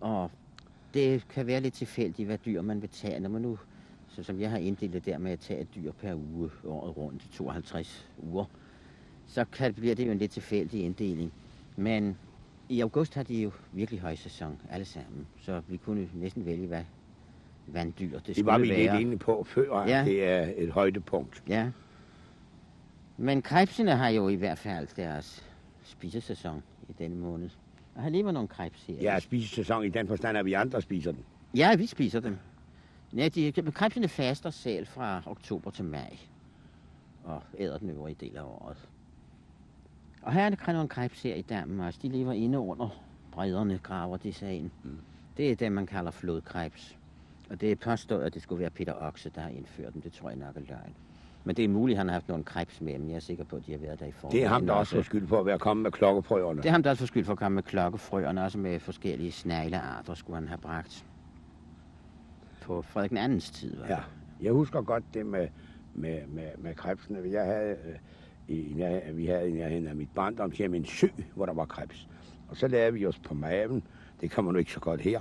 og 0.00 0.30
det 0.94 1.28
kan 1.28 1.46
være 1.46 1.60
lidt 1.60 1.74
tilfældigt, 1.74 2.26
hvad 2.26 2.38
dyr 2.38 2.62
man 2.62 2.82
vil 2.82 2.88
tage. 2.90 3.20
Når 3.20 3.28
man 3.28 3.42
nu, 3.42 3.58
så 4.08 4.22
som 4.22 4.40
jeg 4.40 4.50
har 4.50 4.58
inddelt 4.58 4.92
det 4.92 5.06
der 5.06 5.18
med 5.18 5.32
at 5.32 5.40
tage 5.40 5.60
et 5.60 5.74
dyr 5.74 5.92
per 5.92 6.14
uge 6.14 6.50
året 6.64 6.96
rundt 6.96 7.24
i 7.24 7.28
52 7.28 8.08
uger, 8.22 8.44
så 9.26 9.44
kan, 9.44 9.74
bliver 9.74 9.94
det 9.94 10.06
jo 10.06 10.12
en 10.12 10.18
lidt 10.18 10.30
tilfældig 10.32 10.84
inddeling. 10.84 11.32
Men 11.76 12.18
i 12.68 12.80
august 12.80 13.14
har 13.14 13.22
de 13.22 13.42
jo 13.42 13.50
virkelig 13.72 14.00
højsæson, 14.00 14.60
alle 14.70 14.84
sammen. 14.84 15.26
Så 15.40 15.62
vi 15.68 15.76
kunne 15.76 16.08
næsten 16.14 16.46
vælge, 16.46 16.66
hvad 16.66 16.82
vanddyr 17.66 18.18
det, 18.18 18.36
Det 18.36 18.46
var 18.46 18.58
vi 18.58 18.64
skulle 18.66 18.78
lidt 18.80 18.92
være. 18.92 19.00
inde 19.00 19.16
på 19.18 19.44
før, 19.44 19.84
Ja. 19.86 20.04
det 20.04 20.24
er 20.28 20.52
et 20.56 20.70
højdepunkt. 20.70 21.42
Ja. 21.48 21.70
Men 23.16 23.42
krebsene 23.42 23.96
har 23.96 24.08
jo 24.08 24.28
i 24.28 24.34
hvert 24.34 24.58
fald 24.58 24.88
deres 24.96 25.45
spisesæson 25.86 26.62
i 26.88 26.92
denne 26.98 27.16
måned. 27.16 27.50
Og 27.94 28.02
her 28.02 28.10
lever 28.10 28.32
nogle 28.32 28.48
krebs 28.48 28.82
her. 28.86 28.94
Ja, 28.94 29.18
spisesæson 29.20 29.84
i 29.84 29.88
den 29.88 30.08
forstand, 30.08 30.38
at 30.38 30.44
vi 30.44 30.52
andre 30.52 30.82
spiser 30.82 31.12
den. 31.12 31.24
ja, 31.56 31.76
vi 31.76 31.86
spiser 31.86 32.20
dem. 32.20 32.38
Ja, 33.16 33.28
de, 33.28 33.52
krebsene 33.52 34.08
faster 34.08 34.50
selv 34.50 34.86
fra 34.86 35.22
oktober 35.26 35.70
til 35.70 35.84
maj. 35.84 36.16
og 37.24 37.42
æder 37.58 37.78
den 37.78 37.90
øvrige 37.90 38.16
del 38.20 38.36
af 38.36 38.42
året. 38.42 38.88
Og 40.22 40.32
her 40.32 40.42
er 40.44 40.50
det 40.50 40.66
nogle 40.66 40.88
krebs 40.88 41.22
her 41.22 41.34
i 41.34 41.42
dammen 41.42 41.80
også. 41.80 41.98
De 42.02 42.08
lever 42.08 42.32
inde 42.32 42.58
under 42.58 42.88
bredderne, 43.32 43.78
graver 43.82 44.16
de 44.16 44.32
sig 44.32 44.52
ind. 44.52 44.70
Mm. 44.82 44.98
Det 45.36 45.50
er 45.50 45.56
det, 45.56 45.72
man 45.72 45.86
kalder 45.86 46.10
flodkrebs. 46.10 46.96
Og 47.50 47.60
det 47.60 47.72
er 47.72 47.76
påstået, 47.76 48.22
at 48.22 48.34
det 48.34 48.42
skulle 48.42 48.60
være 48.60 48.70
Peter 48.70 48.94
Oxe, 48.94 49.30
der 49.34 49.40
har 49.40 49.48
indført 49.48 49.94
dem. 49.94 50.02
Det 50.02 50.12
tror 50.12 50.28
jeg 50.28 50.38
nok 50.38 50.56
er 50.56 50.60
løgn. 50.60 50.94
Men 51.46 51.56
det 51.56 51.64
er 51.64 51.68
muligt, 51.68 51.96
at 51.96 51.98
han 51.98 52.08
har 52.08 52.12
haft 52.12 52.28
nogle 52.28 52.44
krebs 52.44 52.80
med, 52.80 52.98
men 52.98 53.08
jeg 53.08 53.16
er 53.16 53.20
sikker 53.20 53.44
på, 53.44 53.56
at 53.56 53.66
de 53.66 53.72
har 53.72 53.78
været 53.78 54.00
der 54.00 54.06
i 54.06 54.12
forvejen. 54.12 54.36
Det 54.36 54.44
er 54.44 54.48
ham, 54.48 54.66
der 54.66 54.72
også 54.72 54.96
får 54.96 55.02
skyld 55.02 55.26
for 55.26 55.40
at 55.40 55.46
være 55.46 55.58
kommet 55.58 55.82
med 55.82 55.90
klokkefrøerne. 55.92 56.62
Det 56.62 56.68
er 56.68 56.72
ham, 56.72 56.82
der 56.82 56.90
også 56.90 57.00
får 57.00 57.06
skyld 57.06 57.24
for 57.24 57.32
at 57.32 57.38
komme 57.38 57.54
med 57.54 57.62
klokkefrøerne, 57.62 58.44
også 58.44 58.58
med 58.58 58.80
forskellige 58.80 59.32
sneglearter, 59.32 60.14
skulle 60.14 60.36
han 60.36 60.48
have 60.48 60.58
bragt. 60.58 61.04
På 62.62 62.82
Frederik 62.82 63.10
den 63.10 63.18
andens 63.18 63.50
tid, 63.50 63.76
var 63.76 63.86
Ja, 63.86 63.98
jeg 64.40 64.52
husker 64.52 64.82
godt 64.82 65.04
det 65.14 65.26
med, 65.26 65.48
med, 65.94 66.20
med, 66.28 66.48
med 66.58 66.74
krebsene. 66.74 67.18
Jeg 67.30 67.44
havde, 67.44 67.70
øh, 67.70 68.56
i, 68.56 68.82
vi 69.12 69.26
havde 69.26 69.48
i 69.48 69.52
nærheden 69.52 69.86
af 69.86 69.96
mit 69.96 70.10
barndomshjem 70.14 70.74
en 70.74 70.84
sø, 70.84 71.06
hvor 71.34 71.46
der 71.46 71.52
var 71.54 71.64
krebs. 71.64 72.08
Og 72.48 72.56
så 72.56 72.68
lavede 72.68 72.92
vi 72.92 73.06
os 73.06 73.18
på 73.18 73.34
maven. 73.34 73.82
Det 74.20 74.30
kommer 74.30 74.52
nu 74.52 74.58
ikke 74.58 74.72
så 74.72 74.80
godt 74.80 75.00
her. 75.00 75.20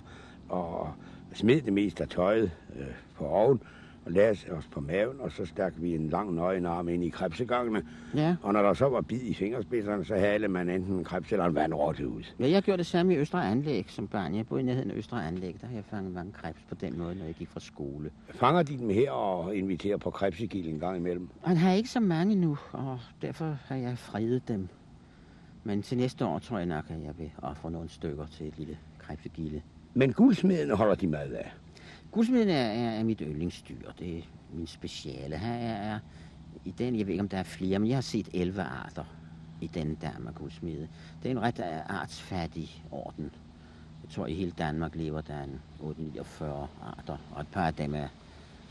Og 0.49 0.93
smed 1.33 1.61
det 1.61 1.73
meste 1.73 2.03
af 2.03 2.09
tøjet 2.09 2.51
øh, 2.75 2.85
på 3.15 3.27
oven 3.27 3.61
og 4.05 4.11
lagde 4.11 4.31
os 4.51 4.67
på 4.71 4.79
maven, 4.79 5.19
og 5.19 5.31
så 5.31 5.45
stak 5.45 5.73
vi 5.77 5.95
en 5.95 6.09
lang 6.09 6.33
nøgen 6.33 6.65
arm 6.65 6.89
ind 6.89 7.03
i 7.03 7.09
krebsegangene. 7.09 7.83
Ja. 8.15 8.35
Og 8.41 8.53
når 8.53 8.61
der 8.61 8.73
så 8.73 8.89
var 8.89 9.01
bid 9.01 9.21
i 9.21 9.33
fingerspidserne, 9.33 10.05
så 10.05 10.15
halede 10.15 10.51
man 10.51 10.69
enten 10.69 10.95
en 10.95 11.03
krebs 11.03 11.31
eller 11.31 11.45
en 11.45 11.55
vandrotte 11.55 12.07
ud. 12.07 12.23
ja, 12.39 12.49
jeg 12.49 12.63
gjorde 12.63 12.77
det 12.77 12.85
samme 12.85 13.13
i 13.13 13.17
Østre 13.17 13.49
Anlæg 13.51 13.85
som 13.89 14.07
barn. 14.07 14.35
Jeg 14.35 14.47
boede 14.47 14.63
i 14.63 14.65
nærheden 14.65 14.91
af 14.91 14.95
Østre 14.95 15.27
Anlæg. 15.27 15.55
Der 15.61 15.67
har 15.67 15.73
jeg 15.75 15.83
fanget 15.89 16.13
mange 16.13 16.31
krebs 16.31 16.61
på 16.69 16.75
den 16.75 16.97
måde, 16.97 17.15
når 17.15 17.25
jeg 17.25 17.33
gik 17.33 17.49
fra 17.49 17.59
skole. 17.59 18.11
Fanger 18.29 18.63
de 18.63 18.77
dem 18.77 18.89
her 18.89 19.11
og 19.11 19.55
inviterer 19.55 19.97
på 19.97 20.09
krebsegilde 20.09 20.69
en 20.69 20.79
gang 20.79 20.97
imellem? 20.97 21.29
Og 21.41 21.49
han 21.49 21.57
har 21.57 21.71
ikke 21.71 21.89
så 21.89 21.99
mange 21.99 22.35
nu, 22.35 22.57
og 22.71 22.99
derfor 23.21 23.57
har 23.65 23.75
jeg 23.75 23.97
fredet 23.97 24.47
dem. 24.47 24.67
Men 25.63 25.81
til 25.81 25.97
næste 25.97 26.25
år 26.25 26.39
tror 26.39 26.57
jeg 26.57 26.67
nok, 26.67 26.85
at 26.89 27.03
jeg 27.03 27.13
vil 27.17 27.31
ofre 27.41 27.71
nogle 27.71 27.89
stykker 27.89 28.25
til 28.25 28.47
et 28.47 28.57
lille 28.57 28.77
krebsegilde. 28.99 29.61
Men 29.93 30.13
guldsmedene 30.13 30.75
holder 30.75 30.95
de 30.95 31.07
mad 31.07 31.31
af. 31.31 31.53
Guldsmeden 32.15 32.49
er, 32.49 32.65
er, 32.65 32.89
er 32.89 33.03
mit 33.03 33.19
yndlingsdyr. 33.19 33.91
Det 33.99 34.17
er 34.17 34.21
min 34.53 34.67
speciale. 34.67 35.37
Her 35.37 35.53
er, 35.53 35.93
er 35.93 35.99
i 36.65 36.71
den, 36.71 36.95
jeg 36.95 37.05
ved 37.05 37.13
ikke 37.13 37.21
om 37.21 37.29
der 37.29 37.37
er 37.37 37.43
flere, 37.43 37.79
men 37.79 37.87
jeg 37.89 37.97
har 37.97 38.01
set 38.01 38.29
11 38.33 38.61
arter 38.61 39.03
i 39.61 39.67
den 39.67 39.95
Danmark 39.95 40.35
guldsmede. 40.35 40.87
Det 41.23 41.31
er 41.31 41.31
en 41.31 41.41
ret 41.41 41.59
øh, 41.59 41.99
artsfattig 42.01 42.83
orden. 42.91 43.31
Jeg 44.03 44.11
tror, 44.11 44.27
i 44.27 44.33
hele 44.33 44.51
Danmark 44.51 44.95
lever 44.95 45.21
der 45.21 45.43
en 45.43 45.61
849 45.79 46.67
arter, 46.83 47.17
og 47.31 47.41
et 47.41 47.47
par 47.47 47.67
af 47.67 47.73
dem 47.73 47.95
er 47.95 48.07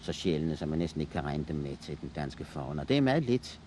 så 0.00 0.12
sjældne, 0.12 0.56
så 0.56 0.66
man 0.66 0.78
næsten 0.78 1.00
ikke 1.00 1.12
kan 1.12 1.24
regne 1.24 1.44
dem 1.48 1.56
med 1.56 1.76
til 1.76 1.98
den 2.00 2.10
danske 2.14 2.44
fauna. 2.44 2.84
Det 2.84 2.96
er 2.96 3.00
meget 3.00 3.24
lidt 3.24 3.60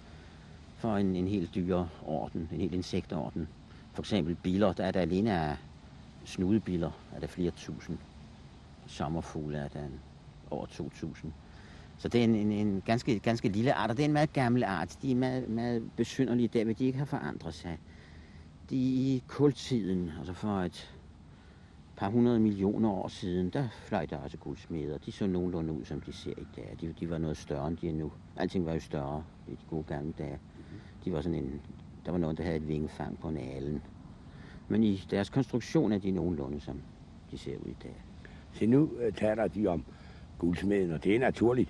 for 0.78 0.98
en, 0.98 1.16
en 1.16 1.28
helt 1.28 1.56
dyreorden, 1.56 2.50
en 2.52 2.60
helt 2.60 2.74
insektorden. 2.74 3.48
For 3.94 4.02
eksempel 4.02 4.36
biler, 4.36 4.74
der 4.74 4.84
er 4.84 4.92
der 4.92 5.02
alene 5.02 5.40
af 5.40 5.56
snudebiler, 6.26 6.92
er 7.16 7.20
der 7.20 7.28
flere 7.28 7.52
tusind 7.52 7.98
sommerfugle 8.88 9.58
er 9.58 9.68
der 9.68 9.88
over 10.52 10.66
2.000. 10.66 11.28
Så 11.98 12.08
det 12.08 12.20
er 12.20 12.24
en, 12.24 12.36
en, 12.36 12.52
en 12.52 12.82
ganske, 12.86 13.20
ganske 13.20 13.50
lille 13.50 13.74
art, 13.74 13.90
og 13.90 13.98
det 13.98 14.04
er 14.04 14.08
en 14.08 14.14
meget 14.14 14.34
gammel 14.34 14.64
art. 14.64 14.98
De 15.02 15.12
er 15.12 15.16
meget, 15.16 15.50
meget 15.50 15.92
besynderlige 15.98 16.48
der, 16.48 16.74
de 16.74 16.86
ikke 16.86 16.98
har 16.98 17.06
forandret 17.06 17.54
sig. 17.54 17.80
De 18.70 18.76
i 18.76 19.24
kultiden, 19.28 20.12
altså 20.18 20.34
for 20.34 20.62
et 20.62 20.94
par 21.98 22.10
hundrede 22.10 22.40
millioner 22.40 22.90
år 22.90 23.08
siden, 23.08 23.50
der 23.50 23.68
fløj 23.72 24.06
der 24.06 24.18
også 24.18 24.38
guldsmeder. 24.38 24.98
De 24.98 25.12
så 25.12 25.28
nogenlunde 25.28 25.74
ud, 25.74 25.86
som 25.86 26.02
de 26.02 26.14
ser 26.14 26.34
i 26.38 26.48
dag. 26.56 26.78
De, 26.82 26.94
de 27.00 27.10
var 27.10 27.18
noget 27.18 27.38
større, 27.38 27.68
end 27.68 27.78
de 27.78 27.90
er 27.90 27.94
nu. 27.94 28.12
Alting 28.36 28.66
var 28.66 28.74
jo 28.74 28.80
større 28.80 29.24
i 29.48 29.52
de 29.52 29.66
gode 29.70 29.84
gamle 29.84 30.14
dage. 30.18 30.40
De 31.06 31.14
var 31.14 31.22
sådan 31.22 31.44
en, 31.44 31.62
der 32.06 32.12
var 32.12 32.18
nogen, 32.18 32.38
der 32.38 32.44
havde 32.44 32.58
et 32.58 32.68
vingefang 32.68 33.20
på 33.20 33.28
en 33.28 33.38
alen. 33.38 33.82
Men 34.68 34.84
i 34.84 35.04
deres 35.12 35.30
konstruktion 35.30 35.92
er 35.92 35.98
de 35.98 36.12
nogenlunde, 36.12 36.60
som 36.60 36.82
de 37.32 37.38
ser 37.38 37.58
ud 37.58 37.72
i 37.72 37.78
dag. 37.84 38.07
Så 38.54 38.66
nu 38.66 38.90
øh, 39.02 39.14
taler 39.14 39.48
de 39.48 39.68
om 39.68 39.84
guldsmeden, 40.40 40.92
og 40.92 41.04
det 41.04 41.16
er 41.16 41.20
naturligt 41.20 41.70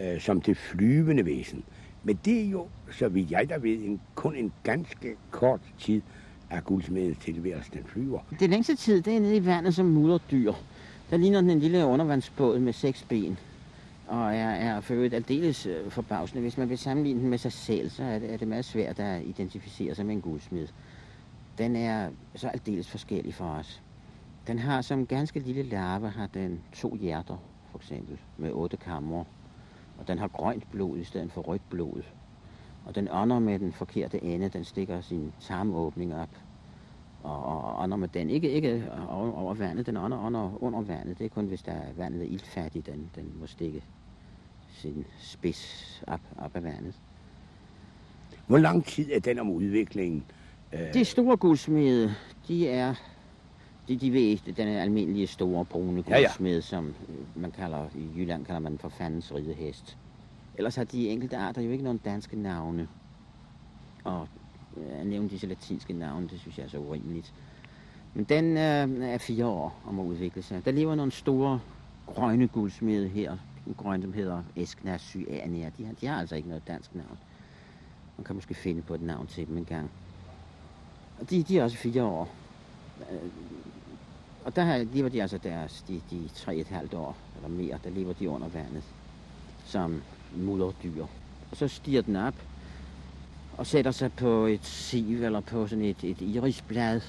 øh, 0.00 0.20
som 0.20 0.40
det 0.40 0.56
flyvende 0.56 1.26
væsen. 1.26 1.64
Men 2.04 2.18
det 2.24 2.40
er 2.40 2.50
jo, 2.50 2.66
så 2.92 3.08
vidt 3.08 3.30
jeg 3.30 3.48
der 3.48 3.58
ved, 3.58 3.78
en, 3.84 4.00
kun 4.14 4.36
en 4.36 4.52
ganske 4.62 5.16
kort 5.30 5.60
tid 5.78 6.02
af 6.50 6.64
guldsmedens 6.64 7.18
tilværelse, 7.18 7.70
den 7.72 7.84
flyver. 7.84 8.20
Det 8.40 8.50
længste 8.50 8.76
tid, 8.76 9.02
det 9.02 9.16
er 9.16 9.20
nede 9.20 9.36
i 9.36 9.46
vandet 9.46 9.74
som 9.74 9.86
mudderdyr. 9.86 10.52
Der 11.10 11.16
ligner 11.16 11.40
den 11.40 11.50
en 11.50 11.60
lille 11.60 11.84
undervandsbåd 11.84 12.58
med 12.58 12.72
seks 12.72 13.02
ben. 13.08 13.38
Og 14.08 14.34
er, 14.36 14.50
er 14.50 14.80
for 14.80 14.94
øvrigt 14.94 15.14
aldeles 15.14 15.66
øh, 15.66 15.90
forbavsende. 15.90 16.42
Hvis 16.42 16.58
man 16.58 16.68
vil 16.68 16.78
sammenligne 16.78 17.20
den 17.20 17.30
med 17.30 17.38
sig 17.38 17.52
selv, 17.52 17.90
så 17.90 18.02
er 18.04 18.18
det, 18.18 18.32
er 18.32 18.36
det 18.36 18.48
meget 18.48 18.64
svært 18.64 19.00
at 19.00 19.22
identificere 19.22 19.94
sig 19.94 20.06
med 20.06 20.14
en 20.14 20.20
guldsmed. 20.20 20.68
Den 21.58 21.76
er 21.76 22.08
så 22.34 22.48
aldeles 22.48 22.88
forskellig 22.88 23.34
for 23.34 23.44
os. 23.44 23.82
Den 24.46 24.58
har 24.58 24.80
som 24.82 25.06
ganske 25.06 25.40
lille 25.40 25.62
larve 25.62 26.08
har 26.08 26.26
den 26.26 26.60
to 26.72 26.96
hjerter, 26.96 27.36
for 27.70 27.78
eksempel, 27.78 28.18
med 28.36 28.52
otte 28.52 28.76
kamre. 28.76 29.24
Og 29.98 30.08
den 30.08 30.18
har 30.18 30.28
grønt 30.28 30.70
blod 30.70 30.98
i 30.98 31.04
stedet 31.04 31.32
for 31.32 31.40
rødt 31.40 31.70
blod. 31.70 32.02
Og 32.86 32.94
den 32.94 33.08
ånder 33.10 33.38
med 33.38 33.58
den 33.58 33.72
forkerte 33.72 34.24
ende, 34.24 34.48
den 34.48 34.64
stikker 34.64 35.00
sin 35.00 35.32
tarmåbning 35.40 36.14
op. 36.14 36.28
Og, 37.22 37.44
og 37.44 37.82
ånder 37.82 37.96
med 37.96 38.08
den, 38.08 38.30
ikke, 38.30 38.50
ikke 38.50 38.84
over, 39.08 39.32
over 39.32 39.54
vandet, 39.54 39.86
den 39.86 39.96
ånder 39.96 40.18
under, 40.18 40.62
under 40.62 40.80
vandet. 40.80 41.18
Det 41.18 41.24
er 41.24 41.28
kun, 41.28 41.46
hvis 41.46 41.62
der 41.62 41.72
er 41.72 41.92
vandet 41.96 42.22
er 42.22 42.26
iltfattigt, 42.26 42.86
den, 42.86 43.10
den 43.16 43.32
må 43.40 43.46
stikke 43.46 43.84
sin 44.68 45.04
spids 45.18 46.02
op, 46.06 46.20
op 46.38 46.56
af 46.56 46.64
vandet. 46.64 46.94
Hvor 48.46 48.58
lang 48.58 48.84
tid 48.84 49.12
er 49.12 49.20
den 49.20 49.38
om 49.38 49.50
udviklingen? 49.50 50.24
Øh, 50.72 50.94
De 50.94 51.04
store 51.04 51.36
guldsmede, 51.36 52.14
de 52.48 52.68
er, 52.68 52.94
de, 53.88 53.96
de 53.96 54.12
ved 54.12 54.20
ikke, 54.20 54.52
den 54.52 54.68
er 54.68 54.82
almindelige 54.82 55.26
store 55.26 55.64
brune 55.64 56.02
guldsmed, 56.02 56.50
ja, 56.50 56.54
ja. 56.54 56.60
som 56.60 56.86
øh, 56.86 57.42
man 57.42 57.50
kalder, 57.50 57.86
i 57.94 58.08
Jylland 58.16 58.44
kalder 58.44 58.60
man 58.60 58.78
for 58.78 58.88
fandens 58.88 59.34
ridehest. 59.34 59.96
Ellers 60.54 60.76
har 60.76 60.84
de 60.84 61.08
enkelte 61.08 61.36
arter 61.36 61.62
jo 61.62 61.70
ikke 61.70 61.84
nogen 61.84 62.00
danske 62.04 62.36
navne. 62.36 62.88
Og 64.04 64.28
øh, 64.76 65.00
at 65.00 65.06
nævne 65.06 65.28
disse 65.28 65.46
latinske 65.46 65.92
navne, 65.92 66.28
det 66.28 66.40
synes 66.40 66.58
jeg 66.58 66.64
er 66.64 66.68
så 66.68 66.78
urimeligt. 66.78 67.34
Men 68.14 68.24
den 68.24 68.56
øh, 68.56 69.08
er 69.08 69.18
fire 69.18 69.46
år 69.46 69.80
om 69.86 70.00
at 70.00 70.04
udvikle 70.04 70.42
sig. 70.42 70.64
Der 70.64 70.70
lever 70.70 70.94
nogle 70.94 71.12
store 71.12 71.60
grønne 72.06 72.48
guldsmede 72.48 73.08
her, 73.08 73.36
en 73.66 73.74
grøn, 73.74 74.02
som 74.02 74.12
hedder 74.12 74.42
Eskna 74.56 74.98
cyanea. 74.98 75.70
De 75.78 75.84
har, 75.84 75.92
de 76.00 76.06
har 76.06 76.20
altså 76.20 76.36
ikke 76.36 76.48
noget 76.48 76.68
dansk 76.68 76.94
navn. 76.94 77.18
Man 78.16 78.24
kan 78.24 78.34
måske 78.34 78.54
finde 78.54 78.82
på 78.82 78.94
et 78.94 79.02
navn 79.02 79.26
til 79.26 79.46
dem 79.46 79.56
en 79.56 79.64
gang. 79.64 79.90
Og 81.20 81.30
de, 81.30 81.42
de 81.42 81.58
er 81.58 81.64
også 81.64 81.76
fire 81.76 82.04
år. 82.04 82.28
Øh, 83.12 83.18
Og 84.44 84.56
der 84.56 84.62
har- 84.62 84.86
lever 84.94 85.08
de 85.08 85.22
altså 85.22 85.38
deres, 85.38 85.84
de, 85.88 86.00
de 86.10 86.28
tre 86.34 86.56
et 86.56 86.66
halvt 86.66 86.94
år 86.94 87.16
eller 87.36 87.48
mere, 87.62 87.78
der 87.84 87.90
lever 87.90 88.12
de 88.12 88.28
under 88.28 88.48
vandet 88.48 88.82
som 89.64 90.02
mudderdyr. 90.36 91.02
Og 91.50 91.56
så 91.56 91.68
stiger 91.68 92.02
den 92.02 92.16
op 92.16 92.34
og 93.56 93.66
sætter 93.66 93.90
sig 93.90 94.12
på 94.12 94.46
et 94.46 94.64
siv 94.66 95.22
eller 95.24 95.40
på 95.40 95.66
sådan 95.66 95.84
et, 95.84 96.04
et 96.04 96.20
irisblad. 96.20 97.00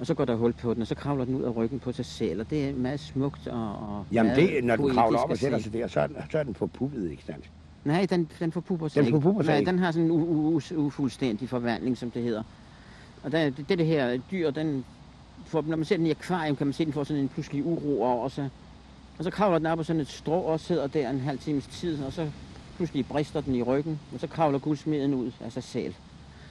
Og 0.00 0.06
så 0.06 0.14
går 0.14 0.24
der 0.24 0.34
hul 0.34 0.52
på 0.52 0.74
den, 0.74 0.82
og 0.82 0.88
så 0.88 0.94
kravler 0.94 1.24
den 1.24 1.34
ud 1.34 1.42
af 1.42 1.56
ryggen 1.56 1.78
på 1.80 1.92
sig 1.92 2.04
selv, 2.04 2.40
og 2.40 2.50
det 2.50 2.68
er 2.68 2.74
meget 2.74 3.00
smukt 3.00 3.46
og, 3.46 3.72
og 3.72 4.06
Jamen, 4.12 4.36
det, 4.36 4.64
når 4.64 4.76
den 4.76 4.90
kravler 4.90 5.18
op 5.18 5.30
og 5.30 5.38
sætter 5.38 5.58
sig 5.58 5.72
der, 5.72 5.86
så 5.86 6.00
er 6.00 6.06
den, 6.06 6.16
så 6.30 6.38
er 6.38 6.42
den 6.42 6.54
forpuppet, 6.54 7.10
ikke 7.10 7.24
sandt? 7.24 7.50
Nej, 7.84 8.06
den, 8.10 8.28
den 8.38 8.52
forpupper 8.52 8.88
sig 8.88 8.96
Den 9.00 9.06
ikke. 9.06 9.16
forpupper 9.20 9.42
sig 9.42 9.50
Nej, 9.52 9.58
ikke? 9.58 9.70
den 9.70 9.78
har 9.78 9.90
sådan 9.92 10.10
en 10.10 10.20
u- 10.56 10.60
u- 10.60 10.74
ufuldstændig 10.74 11.48
forvandling, 11.48 11.98
som 11.98 12.10
det 12.10 12.22
hedder. 12.22 12.42
Og 13.24 13.32
der, 13.32 13.50
det, 13.50 13.68
det 13.68 13.86
her 13.86 14.18
dyr, 14.30 14.50
den 14.50 14.84
får, 15.46 15.64
når 15.66 15.76
man 15.76 15.84
ser 15.84 15.96
den 15.96 16.06
i 16.06 16.10
akvarium, 16.10 16.56
kan 16.56 16.66
man 16.66 16.74
se, 16.74 16.82
at 16.82 16.86
den 16.86 16.92
får 16.92 17.04
sådan 17.04 17.22
en 17.22 17.28
pludselig 17.28 17.64
uro 17.64 18.02
over 18.02 18.28
sig. 18.28 18.50
Og 19.18 19.24
så 19.24 19.30
kravler 19.30 19.58
den 19.58 19.66
op 19.66 19.78
på 19.78 19.84
sådan 19.84 20.00
et 20.00 20.08
strå 20.08 20.40
og 20.40 20.60
sidder 20.60 20.86
der 20.86 21.10
en 21.10 21.20
halv 21.20 21.38
times 21.38 21.66
tid, 21.66 22.04
og 22.04 22.12
så 22.12 22.30
pludselig 22.76 23.06
brister 23.06 23.40
den 23.40 23.54
i 23.54 23.62
ryggen, 23.62 24.00
og 24.14 24.20
så 24.20 24.26
kravler 24.26 24.58
guldsmeden 24.58 25.14
ud 25.14 25.32
af 25.40 25.52
sig 25.52 25.62
selv. 25.62 25.94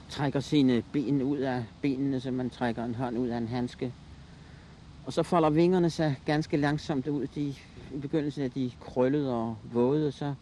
Trækker 0.08 0.40
sine 0.40 0.82
ben 0.92 1.22
ud 1.22 1.38
af 1.38 1.64
benene, 1.82 2.20
så 2.20 2.30
man 2.30 2.50
trækker 2.50 2.84
en 2.84 2.94
hånd 2.94 3.18
ud 3.18 3.28
af 3.28 3.36
en 3.38 3.48
handske. 3.48 3.92
Og 5.06 5.12
så 5.12 5.22
folder 5.22 5.50
vingerne 5.50 5.90
sig 5.90 6.16
ganske 6.26 6.56
langsomt 6.56 7.06
ud. 7.06 7.26
De, 7.26 7.54
I 7.94 7.98
begyndelsen 8.00 8.44
er 8.44 8.48
de 8.48 8.70
krøllede 8.80 9.34
og 9.34 9.56
våde, 9.72 10.12
så 10.12 10.34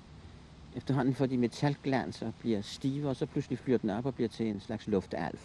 efterhånden 0.77 1.15
får 1.15 1.27
de 1.27 1.39
metalglans 1.39 2.23
og 2.23 2.33
bliver 2.41 2.63
stive, 2.63 3.09
og 3.09 3.17
så 3.17 3.27
pludselig 3.27 3.59
flyver 3.59 3.79
den 3.79 3.91
op 3.91 4.07
og 4.07 4.15
bliver 4.15 4.29
til 4.29 4.47
en 4.47 4.61
slags 4.61 4.87
luftalf. 4.87 5.41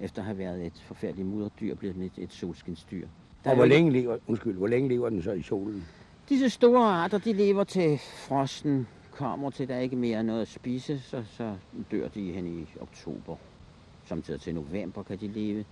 Efter 0.00 0.22
at 0.22 0.26
have 0.26 0.38
været 0.38 0.66
et 0.66 0.82
forfærdeligt 0.84 1.28
mudderdyr, 1.28 1.74
bliver 1.74 1.92
den 1.92 2.02
et, 2.02 2.12
et 2.16 2.32
solskinsdyr. 2.32 3.06
Der 3.44 3.50
Og 3.50 3.56
hvor 3.56 3.64
længe, 3.64 3.90
lever, 3.92 4.18
undskyld, 4.26 4.56
hvor 4.56 4.66
længe 4.66 4.88
lever 4.88 5.08
den 5.08 5.22
så 5.22 5.32
i 5.32 5.42
solen? 5.42 5.84
Disse 6.28 6.50
store 6.50 6.84
arter, 6.84 7.18
de 7.18 7.32
lever 7.32 7.64
til 7.64 7.98
frosten 7.98 8.86
kommer 9.10 9.50
til, 9.50 9.68
der 9.68 9.78
ikke 9.78 9.96
mere 9.96 10.18
er 10.18 10.22
noget 10.22 10.42
at 10.42 10.48
spise, 10.48 11.00
så, 11.00 11.24
så 11.36 11.54
dør 11.90 12.08
de 12.08 12.32
hen 12.32 12.46
i 12.46 12.66
oktober. 12.80 13.36
Samtidig 14.04 14.40
til 14.40 14.54
november 14.54 15.02
kan 15.02 15.18
de 15.18 15.28
leve. 15.28 15.64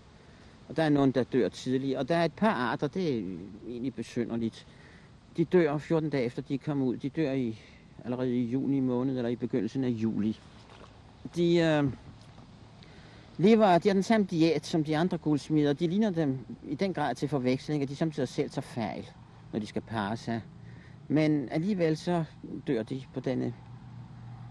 Og 0.69 0.76
der 0.76 0.83
er 0.83 0.88
nogen, 0.88 1.11
der 1.11 1.23
dør 1.23 1.49
tidligere. 1.49 1.99
Og 1.99 2.09
der 2.09 2.16
er 2.16 2.25
et 2.25 2.33
par 2.33 2.52
arter, 2.52 2.87
det 2.87 3.19
er 3.19 3.23
egentlig 3.69 3.95
besynderligt. 3.95 4.66
De 5.37 5.45
dør 5.45 5.78
14 5.78 6.11
dage 6.11 6.25
efter, 6.25 6.43
de 6.43 6.59
kommet 6.59 6.87
ud. 6.87 6.97
De 6.97 7.09
dør 7.09 7.33
i 7.33 7.61
allerede 8.04 8.37
i 8.37 8.45
juni 8.45 8.81
måned, 8.81 9.16
eller 9.16 9.28
i 9.28 9.37
begyndelsen 9.37 9.85
af 9.85 9.88
juli. 9.88 10.38
De 11.37 11.57
øh, 11.57 11.85
lever, 13.38 13.79
de 13.79 13.88
har 13.88 13.95
den 13.95 14.03
samme 14.03 14.26
diæt 14.31 14.67
som 14.67 14.85
de 14.85 14.97
andre 14.97 15.19
guldsmider. 15.19 15.73
De 15.73 15.87
ligner 15.87 16.11
dem 16.11 16.38
i 16.69 16.75
den 16.75 16.95
grad 16.95 17.14
til 17.14 17.29
forveksling, 17.29 17.83
at 17.83 17.88
de 17.88 17.97
samtidig 17.97 18.29
selv 18.29 18.50
tager 18.50 18.62
fejl, 18.62 19.07
når 19.53 19.61
de 19.61 19.67
skal 19.67 19.83
parre 19.83 20.17
sig. 20.17 20.41
Men 21.09 21.49
alligevel 21.49 21.97
så 21.97 22.25
dør 22.67 22.83
de 22.83 23.03
på 23.14 23.21
denne 23.21 23.55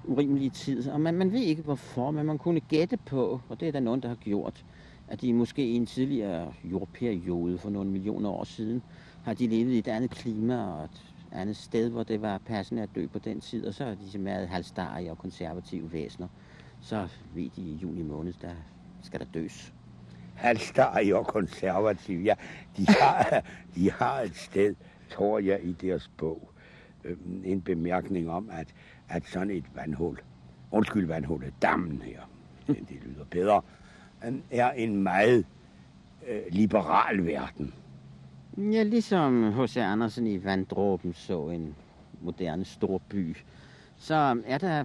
urimelige 0.05 0.49
tid. 0.49 0.89
Og 0.89 1.01
man, 1.01 1.13
man 1.13 1.31
ved 1.31 1.39
ikke 1.39 1.61
hvorfor, 1.61 2.11
men 2.11 2.25
man 2.25 2.37
kunne 2.37 2.59
gætte 2.59 2.97
på, 2.97 3.41
og 3.49 3.59
det 3.59 3.67
er 3.67 3.71
der 3.71 3.79
nogen, 3.79 4.01
der 4.01 4.07
har 4.07 4.15
gjort, 4.15 4.65
at 5.07 5.21
de 5.21 5.33
måske 5.33 5.65
i 5.65 5.75
en 5.75 5.85
tidligere 5.85 6.53
jordperiode 6.63 7.57
for 7.57 7.69
nogle 7.69 7.91
millioner 7.91 8.29
år 8.29 8.43
siden, 8.43 8.81
har 9.23 9.33
de 9.33 9.47
levet 9.47 9.71
i 9.71 9.77
et 9.77 9.87
andet 9.87 10.11
klima 10.11 10.65
og 10.65 10.83
et 10.83 11.13
andet 11.31 11.57
sted, 11.57 11.89
hvor 11.89 12.03
det 12.03 12.21
var 12.21 12.37
passende 12.37 12.81
at 12.81 12.89
dø 12.95 13.07
på 13.07 13.19
den 13.19 13.41
tid, 13.41 13.65
og 13.65 13.73
så 13.73 13.83
er 13.83 13.95
de 14.13 14.17
meget 14.17 14.47
halvstarige 14.47 15.11
og 15.11 15.17
konservative 15.17 15.91
væsener. 15.91 16.27
Så 16.83 17.07
ved 17.35 17.49
de 17.55 17.61
i 17.61 17.75
juni 17.75 18.01
måned, 18.01 18.33
der 18.41 18.53
skal 19.01 19.19
der 19.19 19.25
døs. 19.33 19.73
Halvstarrige 20.35 21.17
og 21.17 21.27
konservative, 21.27 22.23
ja. 22.23 22.35
De 22.77 22.85
har, 22.87 23.43
de 23.75 23.91
har 23.91 24.19
et 24.19 24.35
sted, 24.35 24.75
tror 25.09 25.39
jeg, 25.39 25.59
i 25.63 25.71
deres 25.71 26.11
bog, 26.17 26.49
øh, 27.03 27.17
en 27.43 27.61
bemærkning 27.61 28.29
om, 28.29 28.49
at, 28.51 28.67
at 29.09 29.25
sådan 29.25 29.49
et 29.49 29.65
vandhul, 29.75 30.19
undskyld 30.71 31.07
vandhullet, 31.07 31.53
dammen 31.61 32.01
her, 32.01 32.21
det, 32.67 32.77
det 32.89 32.97
lyder 33.05 33.25
bedre, 33.31 33.61
er 34.51 34.71
en 34.71 35.03
meget 35.03 35.45
øh, 36.27 36.41
liberal 36.49 37.25
verden. 37.25 37.73
Ja, 38.57 38.83
ligesom 38.83 39.53
H.C. 39.53 39.77
Andersen 39.77 40.27
i 40.27 40.43
Vanddråben 40.43 41.13
så 41.13 41.49
en 41.49 41.75
moderne 42.21 42.65
stor 42.65 43.01
by, 43.09 43.37
så 43.97 44.41
er 44.45 44.57
der, 44.57 44.83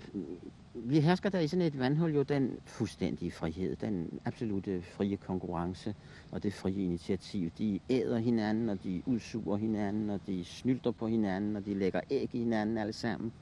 vi 0.84 1.00
hersker 1.00 1.28
der 1.28 1.38
i 1.38 1.48
sådan 1.48 1.66
et 1.66 1.78
vandhul 1.78 2.14
jo 2.14 2.22
den 2.22 2.58
fuldstændige 2.66 3.30
frihed, 3.30 3.76
den 3.76 4.20
absolute 4.24 4.82
frie 4.82 5.16
konkurrence 5.16 5.94
og 6.30 6.42
det 6.42 6.54
frie 6.54 6.84
initiativ. 6.84 7.50
De 7.58 7.80
æder 7.90 8.18
hinanden, 8.18 8.68
og 8.68 8.84
de 8.84 9.02
udsuger 9.06 9.56
hinanden, 9.56 10.10
og 10.10 10.20
de 10.26 10.44
snylter 10.44 10.90
på 10.90 11.08
hinanden, 11.08 11.56
og 11.56 11.66
de 11.66 11.74
lægger 11.74 12.00
æg 12.10 12.34
i 12.34 12.38
hinanden 12.38 12.78
alle 12.78 12.92
sammen. 12.92 13.32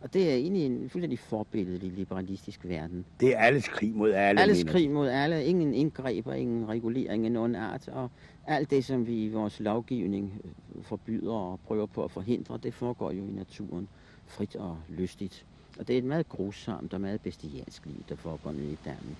Og 0.00 0.14
det 0.14 0.30
er 0.30 0.34
egentlig 0.34 0.66
en 0.66 0.90
fuldstændig 0.90 1.18
forbilledelig 1.18 1.92
liberalistisk 1.92 2.64
verden. 2.64 3.04
Det 3.20 3.34
er 3.36 3.38
alles 3.38 3.68
krig 3.68 3.94
mod 3.94 4.12
alle. 4.12 4.40
Alles 4.40 4.64
krig 4.64 4.90
mod 4.90 5.08
alle. 5.08 5.44
Ingen 5.44 5.74
indgreb 5.74 6.26
og 6.26 6.38
ingen 6.38 6.68
regulering 6.68 7.26
af 7.26 7.32
nogen 7.32 7.54
art. 7.54 7.88
Og 7.88 8.10
alt 8.46 8.70
det, 8.70 8.84
som 8.84 9.06
vi 9.06 9.24
i 9.24 9.28
vores 9.28 9.60
lovgivning 9.60 10.40
øh, 10.44 10.84
forbyder 10.84 11.32
og 11.32 11.60
prøver 11.60 11.86
på 11.86 12.04
at 12.04 12.10
forhindre, 12.10 12.58
det 12.62 12.74
foregår 12.74 13.10
jo 13.10 13.26
i 13.26 13.30
naturen 13.30 13.88
frit 14.26 14.56
og 14.56 14.78
lystigt. 14.88 15.46
Og 15.78 15.88
det 15.88 15.94
er 15.94 15.98
et 15.98 16.04
meget 16.04 16.28
grusomt 16.28 16.94
og 16.94 17.00
meget 17.00 17.20
bestialsk 17.20 17.86
liv, 17.86 18.04
der 18.08 18.16
foregår 18.16 18.52
nede 18.52 18.72
i 18.72 18.78
dammen. 18.84 19.16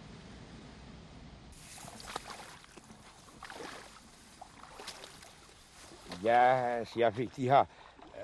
Ja, 6.25 6.67
altså, 6.79 7.01
jeg 7.01 7.15
fik 7.15 7.37
de 7.37 7.43
her 7.49 7.65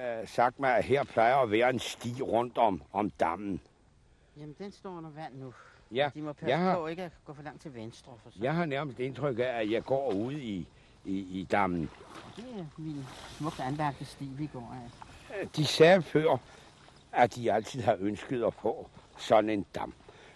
øh, 0.01 0.29
sagt 0.29 0.61
mig, 0.61 0.77
at 0.77 0.85
her 0.85 1.05
plejer 1.05 1.37
at 1.37 1.51
være 1.51 1.71
en 1.71 1.79
sti 1.79 2.23
rundt 2.23 2.59
om, 2.59 2.83
om 2.93 3.11
dammen. 3.11 3.61
Jamen, 4.37 4.55
den 4.59 4.73
står 4.73 4.91
under 4.91 5.11
vand 5.11 5.35
nu. 5.35 5.55
Ja, 5.93 6.11
De 6.15 6.23
må 6.23 6.33
passe 6.33 6.47
jeg 6.49 6.59
har- 6.59 6.75
på 6.77 6.87
ikke 6.87 7.03
at 7.03 7.13
gå 7.25 7.33
for 7.35 7.43
langt 7.43 7.63
til 7.63 7.75
venstre. 7.75 8.13
For 8.23 8.31
så. 8.31 8.39
Jeg 8.43 8.55
har 8.55 8.65
nærmest 8.67 8.99
indtryk 9.01 9.39
af, 9.39 9.43
at 9.45 9.71
jeg 9.71 9.85
går 9.85 10.13
ude 10.13 10.43
i, 10.43 10.67
i, 11.05 11.41
i 11.41 11.47
dammen. 11.51 11.91
Det 12.37 12.45
er 12.59 12.65
min 12.77 13.07
smukt 13.39 13.61
anlagte 13.61 14.05
sti, 14.05 14.25
vi 14.25 14.47
går 14.53 14.77
af. 15.33 15.49
De 15.57 15.67
sagde 15.67 16.03
før, 16.03 16.37
at 17.13 17.35
de 17.35 17.53
altid 17.53 17.83
har 17.83 17.97
ønsket 18.01 18.45
at 18.45 18.55
få 18.55 18.89
sådan 19.17 19.51
en 19.51 19.67
dam. 19.75 19.95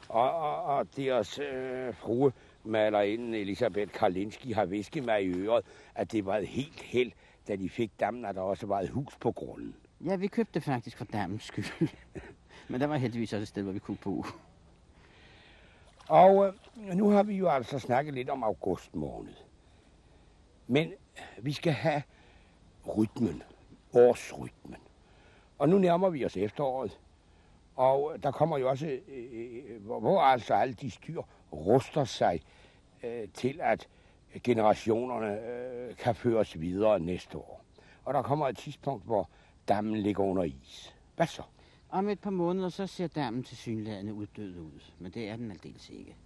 Og, 0.08 0.30
og, 0.30 0.62
og 0.62 0.96
deres 0.96 1.38
øh, 1.38 1.94
frue 1.94 2.32
malerinden 2.64 3.34
Elisabeth 3.34 3.92
Karlinski 3.92 4.52
har 4.52 4.64
visket 4.64 5.04
mig 5.04 5.24
i 5.24 5.28
øret, 5.28 5.64
at 5.94 6.12
det 6.12 6.26
var 6.26 6.36
et 6.36 6.48
helt 6.48 6.80
held, 6.80 7.12
da 7.48 7.56
de 7.56 7.68
fik 7.68 7.90
dammen, 8.00 8.24
at 8.24 8.34
der 8.34 8.40
også 8.40 8.66
var 8.66 8.80
et 8.80 8.88
hus 8.88 9.16
på 9.20 9.32
grunden. 9.32 9.74
Ja, 10.04 10.16
vi 10.16 10.26
købte 10.26 10.60
faktisk 10.60 10.96
for 10.96 11.04
dammens 11.04 11.44
skyld. 11.44 11.88
Men 12.68 12.80
der 12.80 12.86
var 12.86 12.96
heldigvis 12.96 13.32
også 13.32 13.42
et 13.42 13.48
sted, 13.48 13.62
hvor 13.62 13.72
vi 13.72 13.78
kunne 13.78 13.96
bo. 13.96 14.24
Og 16.08 16.46
øh, 16.46 16.52
nu 16.94 17.08
har 17.08 17.22
vi 17.22 17.34
jo 17.34 17.48
altså 17.48 17.78
snakket 17.78 18.14
lidt 18.14 18.30
om 18.30 18.42
august 18.42 18.94
måned. 18.94 19.34
Men 20.66 20.92
vi 21.38 21.52
skal 21.52 21.72
have 21.72 22.02
rytmen, 22.96 23.42
årsrytmen. 23.94 24.76
Og 25.62 25.68
nu 25.68 25.78
nærmer 25.78 26.10
vi 26.10 26.24
os 26.24 26.36
efteråret. 26.36 26.98
Og 27.76 28.16
der 28.22 28.30
kommer 28.30 28.58
jo 28.58 28.68
også, 28.68 28.86
øh, 29.08 29.84
hvor, 29.84 30.00
hvor 30.00 30.20
altså 30.20 30.54
alle 30.54 30.74
de 30.74 30.90
styr 30.90 31.22
ruster 31.52 32.04
sig 32.04 32.40
øh, 33.02 33.28
til, 33.34 33.60
at 33.62 33.88
generationerne 34.44 35.40
øh, 35.40 35.96
kan 35.96 36.14
føres 36.14 36.60
videre 36.60 37.00
næste 37.00 37.38
år. 37.38 37.64
Og 38.04 38.14
der 38.14 38.22
kommer 38.22 38.48
et 38.48 38.56
tidspunkt, 38.56 39.04
hvor 39.04 39.28
dammen 39.68 39.96
ligger 39.96 40.24
under 40.24 40.42
is. 40.42 40.94
Hvad 41.16 41.26
så? 41.26 41.42
Om 41.90 42.08
et 42.08 42.20
par 42.20 42.30
måneder, 42.30 42.68
så 42.68 42.86
ser 42.86 43.06
dammen 43.06 43.42
til 43.42 43.56
synlædende 43.56 44.14
uddød 44.14 44.58
ud. 44.58 44.80
Men 44.98 45.12
det 45.12 45.28
er 45.28 45.36
den 45.36 45.50
aldeles 45.50 45.90
ikke. 45.90 46.16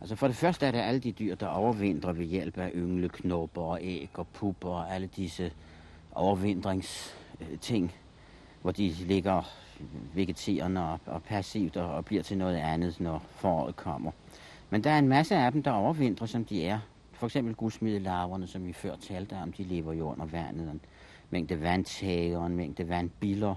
Altså 0.00 0.16
for 0.16 0.26
det 0.26 0.36
første 0.36 0.66
er 0.66 0.70
det 0.70 0.78
alle 0.78 1.00
de 1.00 1.12
dyr, 1.12 1.34
der 1.34 1.46
overvintrer 1.48 2.12
ved 2.12 2.24
hjælp 2.24 2.58
af 2.58 2.70
yngleknopper 2.74 3.62
og 3.62 3.78
æg 3.82 4.10
og 4.14 4.26
pupper 4.26 4.70
og 4.70 4.94
alle 4.94 5.06
disse 5.06 5.52
overvintringsting, 6.12 7.92
hvor 8.62 8.70
de 8.70 8.88
ligger 8.88 9.42
vegeterende 10.14 10.92
og, 10.92 11.00
og 11.06 11.22
passivt 11.22 11.76
og, 11.76 11.94
og 11.94 12.04
bliver 12.04 12.22
til 12.22 12.38
noget 12.38 12.56
andet, 12.56 13.00
når 13.00 13.22
foråret 13.30 13.76
kommer. 13.76 14.10
Men 14.70 14.84
der 14.84 14.90
er 14.90 14.98
en 14.98 15.08
masse 15.08 15.36
af 15.36 15.52
dem, 15.52 15.62
der 15.62 15.70
overvintrer, 15.70 16.26
som 16.26 16.44
de 16.44 16.66
er. 16.66 16.78
For 17.12 17.26
eksempel 17.26 17.54
gudsmidelarverne, 17.54 18.46
som 18.46 18.66
vi 18.66 18.72
før 18.72 18.96
talte 18.96 19.36
om, 19.36 19.52
de 19.52 19.62
lever 19.62 19.92
jo 19.92 20.10
under 20.10 20.26
vandet. 20.26 20.70
En 20.70 20.80
mængde 21.30 21.62
vandtager 21.62 22.38
og 22.38 22.46
en 22.46 22.56
mængde 22.56 22.88
vandbiller. 22.88 23.54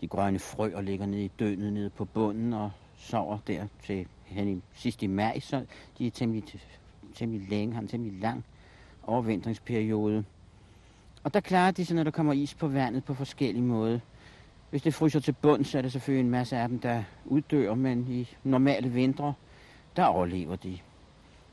De 0.00 0.08
grønne 0.08 0.38
frøer 0.38 0.80
ligger 0.80 1.06
nede 1.06 1.24
i 1.24 1.30
døgnet 1.38 1.72
nede 1.72 1.90
på 1.90 2.04
bunden 2.04 2.52
og 2.52 2.70
sover 2.96 3.38
der 3.46 3.66
til 3.84 4.06
hen 4.24 4.48
i, 4.48 4.62
sidst 4.74 5.02
i 5.02 5.06
maj, 5.06 5.40
så 5.40 5.64
de 5.98 6.06
er 6.06 6.10
temmelig, 6.10 6.44
temmelig 7.14 7.48
længe, 7.48 7.74
har 7.74 7.80
en 7.80 7.88
temmelig 7.88 8.20
lang 8.20 8.44
overvintringsperiode. 9.02 10.24
Og 11.24 11.34
der 11.34 11.40
klarer 11.40 11.70
de 11.70 11.84
sig, 11.84 11.96
når 11.96 12.04
der 12.04 12.10
kommer 12.10 12.32
is 12.32 12.54
på 12.54 12.68
vandet 12.68 13.04
på 13.04 13.14
forskellige 13.14 13.62
måder. 13.62 13.98
Hvis 14.72 14.82
det 14.82 14.94
fryser 14.94 15.20
til 15.20 15.32
bund, 15.32 15.64
så 15.64 15.78
er 15.78 15.82
der 15.82 15.88
selvfølgelig 15.88 16.24
en 16.24 16.30
masse 16.30 16.56
af 16.56 16.68
dem, 16.68 16.78
der 16.78 17.02
uddør, 17.24 17.74
men 17.74 18.06
i 18.08 18.28
normale 18.44 18.88
vintre, 18.88 19.34
der 19.96 20.04
overlever 20.04 20.56
de. 20.56 20.78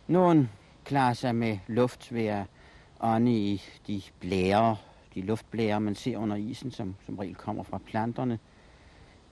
Nogle 0.08 0.50
klarer 0.86 1.14
sig 1.14 1.36
med 1.36 1.58
luft 1.68 2.14
ved 2.14 2.26
at 2.26 2.44
ånde 3.00 3.32
i 3.32 3.62
de 3.88 4.02
blære, 4.20 4.76
de 5.16 5.22
luftblære, 5.22 5.82
man 5.82 5.96
ser 5.96 6.18
under 6.18 6.36
isen, 6.36 6.72
som 6.72 6.96
som 7.06 7.18
regel 7.20 7.36
kommer 7.36 7.64
fra 7.64 7.78
planterne. 7.78 8.40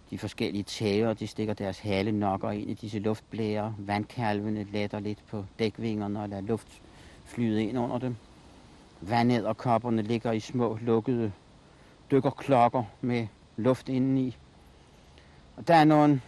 De 0.09 0.17
forskellige 0.17 0.63
tæver, 0.63 1.13
de 1.13 1.27
stikker 1.27 1.53
deres 1.53 1.79
hale 1.79 2.11
nokker 2.11 2.51
ind 2.51 2.69
i 2.69 2.73
disse 2.73 2.99
luftblære. 2.99 3.75
Vandkalvene 3.77 4.63
letter 4.63 4.99
lidt 4.99 5.23
på 5.27 5.45
dækvingerne 5.59 6.21
og 6.21 6.29
lader 6.29 6.41
luft 6.41 6.81
flyde 7.25 7.63
ind 7.63 7.79
under 7.79 7.97
dem. 7.97 8.15
Vandæderkopperne 9.01 10.01
ligger 10.01 10.31
i 10.31 10.39
små 10.39 10.77
lukkede 10.81 11.31
dykkerklokker 12.11 12.83
med 13.01 13.27
luft 13.57 13.89
indeni. 13.89 14.37
Og 15.55 15.67
der 15.67 15.75
er 15.75 15.83
nogle 15.83 16.21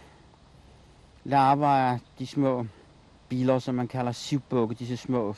larver 1.24 1.66
af 1.66 1.98
de 2.18 2.26
små 2.26 2.66
biler, 3.28 3.58
som 3.58 3.74
man 3.74 3.88
kalder 3.88 4.12
sivbukke, 4.12 4.74
disse 4.74 4.96
små, 4.96 5.34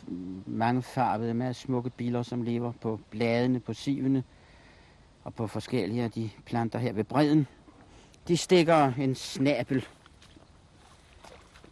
mangefarvede, 0.46 1.34
meget 1.34 1.56
smukke 1.56 1.90
biler, 1.90 2.22
som 2.22 2.42
lever 2.42 2.72
på 2.80 3.00
bladene, 3.10 3.60
på 3.60 3.74
sivene 3.74 4.24
og 5.24 5.34
på 5.34 5.46
forskellige 5.46 6.02
af 6.02 6.10
de 6.10 6.30
planter 6.46 6.78
her 6.78 6.92
ved 6.92 7.04
bredden. 7.04 7.46
De 8.28 8.36
stikker 8.36 8.92
en 8.98 9.14
snabel 9.14 9.86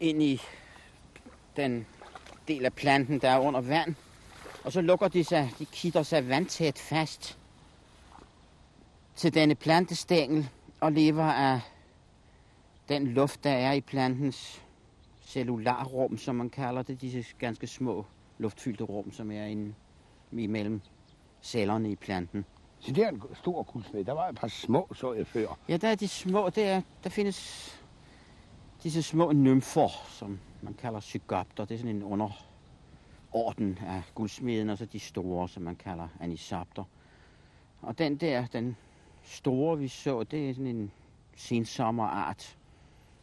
ind 0.01 0.23
i 0.23 0.41
den 1.57 1.87
del 2.49 2.65
af 2.65 2.73
planten, 2.73 3.19
der 3.21 3.29
er 3.29 3.39
under 3.39 3.61
vand, 3.61 3.95
og 4.65 4.73
så 4.73 4.81
lukker 4.81 5.09
de 5.09 5.25
sig, 5.25 5.51
de 5.59 5.65
kitter 5.65 6.03
sig 6.03 6.29
vandtæt 6.29 6.79
fast 6.79 7.40
til 9.17 9.35
denne 9.35 9.55
plantestængel 9.55 10.49
og 10.81 10.93
lever 10.93 11.25
af 11.25 11.61
den 12.89 13.07
luft, 13.07 13.45
der 13.45 13.51
er 13.51 13.73
i 13.73 13.81
plantens 13.81 14.63
cellularrum, 15.23 16.19
som 16.19 16.35
man 16.35 16.51
kalder 16.51 16.83
det, 16.83 17.01
disse 17.01 17.25
ganske 17.39 17.67
små 17.67 18.07
luftfyldte 18.39 18.85
rum, 18.85 19.13
som 19.13 19.31
er 19.31 19.45
inde 19.45 19.75
imellem 20.33 20.81
cellerne 21.43 21.91
i 21.91 21.97
planten. 21.97 22.45
Så 22.79 22.93
det 22.93 23.05
er 23.05 23.09
en 23.09 23.23
stor 23.35 23.63
guldsmed. 23.63 24.05
Der 24.05 24.13
var 24.13 24.29
et 24.29 24.37
par 24.37 24.49
små, 24.49 24.89
så 24.95 25.13
jeg 25.13 25.27
før. 25.27 25.59
Ja, 25.69 25.77
der 25.77 25.89
er 25.89 25.95
de 25.95 26.09
små, 26.09 26.51
der, 26.51 26.65
er, 26.67 26.83
der 27.05 27.11
findes 27.11 27.71
disse 28.83 29.03
små 29.03 29.33
nymfer, 29.33 29.89
som 30.09 30.39
man 30.63 30.75
kalder 30.75 31.01
zygopter. 31.01 31.65
Det 31.65 31.75
er 31.75 31.79
sådan 31.79 31.97
en 31.97 32.03
underorden 32.03 33.79
af 33.87 34.03
guldsmeden, 34.15 34.71
og 34.71 34.79
så 34.79 34.85
de 34.85 35.01
store, 35.01 35.49
som 35.49 35.63
man 35.63 35.77
kalder 35.77 36.09
anisopter. 36.21 36.85
Og 37.83 37.99
den 37.99 38.17
der, 38.17 38.47
den 38.47 38.77
store, 39.23 39.79
vi 39.79 39.89
så, 39.89 40.23
det 40.23 40.51
er 40.51 40.55
sådan 40.55 40.67
en 40.67 40.91
sensommerart, 41.37 42.59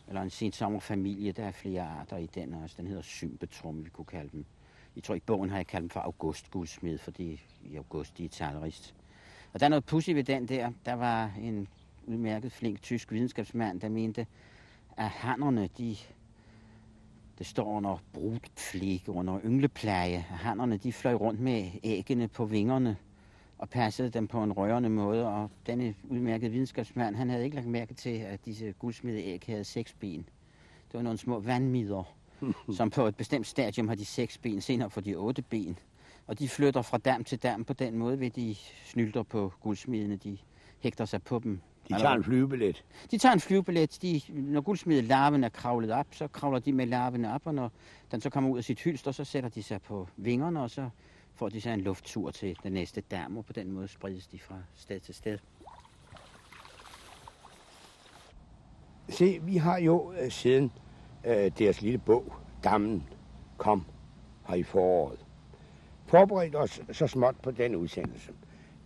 eller 0.07 0.21
en 0.21 0.29
sensommerfamilie. 0.29 1.31
Der 1.31 1.43
er 1.45 1.51
flere 1.51 1.81
arter 1.81 2.17
i 2.17 2.25
den 2.25 2.53
også. 2.53 2.62
Altså, 2.62 2.77
den 2.77 2.88
hedder 2.88 3.01
symbetrum, 3.01 3.86
vi 3.86 3.89
kunne 3.89 4.05
kalde 4.05 4.29
dem. 4.31 4.45
Jeg 4.95 5.03
tror 5.03 5.15
i 5.15 5.19
bogen 5.19 5.49
har 5.49 5.57
jeg 5.57 5.67
kaldt 5.67 5.81
dem 5.81 5.89
for 5.89 5.99
augustguldsmed, 5.99 6.97
fordi 6.97 7.41
i 7.63 7.75
august 7.75 8.17
de 8.17 8.25
er 8.25 8.29
talrist. 8.29 8.95
Og 9.53 9.60
der 9.60 9.65
er 9.65 9.69
noget 9.69 9.86
pussy 9.86 10.10
ved 10.10 10.23
den 10.23 10.47
der. 10.47 10.71
Der 10.86 10.93
var 10.93 11.31
en 11.41 11.67
udmærket 12.07 12.51
flink 12.51 12.81
tysk 12.81 13.12
videnskabsmand, 13.12 13.81
der 13.81 13.89
mente, 13.89 14.27
at 14.97 15.10
hannerne, 15.10 15.69
de, 15.77 15.95
det 17.38 17.47
står 17.47 17.65
under 17.65 17.97
brudpflege, 18.13 19.10
under 19.10 19.39
ynglepleje. 19.45 20.17
Hannerne, 20.17 20.77
de 20.77 20.93
fløj 20.93 21.13
rundt 21.13 21.39
med 21.39 21.71
æggene 21.83 22.27
på 22.27 22.45
vingerne 22.45 22.97
og 23.58 23.70
passede 23.70 24.10
dem 24.10 24.28
på 24.28 24.43
en 24.43 24.52
rørende 24.52 24.89
måde. 24.89 25.28
Og 25.28 25.52
denne 25.65 25.96
udmærkede 26.04 26.52
videnskabsmand, 26.52 27.15
han 27.15 27.30
havde 27.30 27.43
ikke 27.43 27.56
lagt 27.56 27.67
mærke 27.67 27.93
til, 27.93 28.17
at 28.17 28.46
disse 28.46 28.74
guldsmede 28.80 29.24
æg 29.24 29.43
havde 29.48 29.63
seks 29.63 29.93
ben. 29.93 30.30
Det 30.88 30.93
var 30.93 31.02
nogle 31.02 31.17
små 31.17 31.39
vandmider, 31.39 32.15
som 32.78 32.89
på 32.89 33.08
et 33.08 33.15
bestemt 33.15 33.48
stadium 33.48 33.88
har 33.88 33.96
de 33.96 34.06
seks 34.06 34.38
ben, 34.38 34.62
senere 34.62 34.89
får 34.89 35.02
de 35.02 35.15
otte 35.15 35.41
ben. 35.41 35.80
Og 36.28 36.39
de 36.39 36.50
flytter 36.50 36.82
fra 36.82 36.98
dam 36.98 37.24
til 37.24 37.38
dam 37.39 37.63
på 37.63 37.74
den 37.74 37.98
måde, 37.98 38.20
ved 38.20 38.30
de 38.30 38.56
snylter 38.86 39.24
på 39.24 39.54
guldsmidene. 39.62 40.15
De 40.15 40.38
hægter 40.80 41.06
sig 41.06 41.24
på 41.24 41.39
dem. 41.43 41.60
De 41.89 41.93
tager 41.93 42.13
en 42.13 42.24
flyvebillet. 42.24 42.86
De 43.12 43.17
tager 43.17 43.34
en 43.34 43.39
flyvebillet. 43.39 44.02
De, 44.02 44.22
når 44.30 44.62
guldsmedelarven 44.62 45.43
er 45.43 45.50
kravlet 45.50 45.91
op, 45.91 46.08
så 46.12 46.28
kravler 46.28 46.60
de 46.60 46.74
med 46.74 46.86
larven 46.86 47.26
op, 47.26 47.41
og 47.46 47.56
når 47.56 47.72
den 48.12 48.22
så 48.22 48.30
kommer 48.30 48.50
ud 48.50 48.58
af 48.58 48.63
sit 48.63 48.82
hylster, 48.82 49.12
så 49.12 49.24
sætter 49.24 49.50
de 49.50 49.63
sig 49.63 49.82
på 49.82 50.08
vingerne, 50.17 50.62
og 50.62 50.70
så 50.70 50.89
får 51.38 51.50
de 51.50 51.62
så 51.62 51.69
en 51.69 51.82
lufttur 51.82 52.32
til 52.32 52.58
den 52.63 52.71
næste 52.71 53.02
dam, 53.02 53.38
og 53.38 53.45
på 53.45 53.54
den 53.54 53.71
måde 53.71 53.88
spredes 53.88 54.28
de 54.28 54.39
fra 54.39 54.56
sted 54.76 55.00
til 55.00 55.15
sted. 55.15 55.38
Se, 59.10 59.39
vi 59.41 59.58
har 59.58 59.78
jo 59.78 60.13
øh, 60.13 60.32
siden 60.32 60.71
øh, 61.26 61.52
deres 61.60 61.82
lille 61.82 61.97
bog, 61.97 62.34
Dammen, 62.63 63.04
kom 63.58 63.86
her 64.47 64.56
i 64.56 64.63
foråret, 64.63 65.26
forberedt 66.06 66.56
os 66.56 66.82
så 66.91 67.08
småt 67.08 67.36
på 67.43 67.52
den 67.52 67.76
udsendelse. 67.76 68.32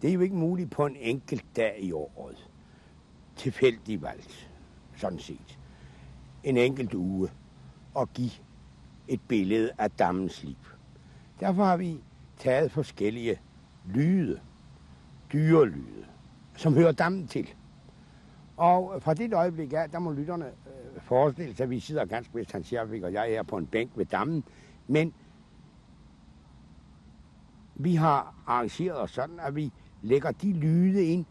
Det 0.02 0.10
er 0.10 0.14
jo 0.14 0.20
ikke 0.20 0.36
muligt 0.36 0.72
på 0.72 0.86
en 0.86 0.96
enkelt 0.96 1.46
dag 1.56 1.78
i 1.80 1.92
året. 1.92 2.50
Tilfældig 3.36 4.02
valgt, 4.02 4.52
sådan 4.98 5.20
set. 5.20 5.60
En 6.44 6.58
enkelt 6.58 6.94
uge 6.94 7.30
at 8.00 8.14
give 8.14 8.32
et 9.08 9.22
billede 9.28 9.72
af 9.78 9.92
dammens 9.92 10.44
liv. 10.44 10.56
Derfor 11.40 11.64
har 11.64 11.78
vi 11.78 12.00
taget 12.42 12.72
forskellige 12.72 13.40
lyde, 13.86 14.40
dyrelyde, 15.34 16.06
som 16.56 16.74
hører 16.74 16.92
dammen 16.92 17.28
til. 17.28 17.50
Og 18.58 19.02
fra 19.02 19.14
det 19.14 19.34
øjeblik 19.34 19.74
af, 19.74 19.90
der 19.90 20.00
må 20.00 20.12
lytterne 20.12 20.46
øh, 20.46 21.02
forestille 21.02 21.56
sig, 21.56 21.64
at 21.64 21.70
vi 21.70 21.80
sidder 21.80 22.06
ganske 22.06 22.34
vist, 22.34 22.52
han 22.52 22.64
siger, 22.64 23.06
og 23.06 23.14
jeg 23.14 23.34
er 23.34 23.44
på 23.44 23.58
en 23.58 23.66
bænk 23.68 23.92
ved 23.96 24.06
dammen, 24.06 24.44
men 24.88 25.14
vi 27.76 27.96
har 27.96 28.36
arrangeret 28.48 29.02
os 29.02 29.12
sådan, 29.12 29.40
at 29.40 29.56
vi 29.56 29.72
lægger 30.02 30.32
de 30.32 30.54
lyde 30.54 31.06
ind, 31.06 31.26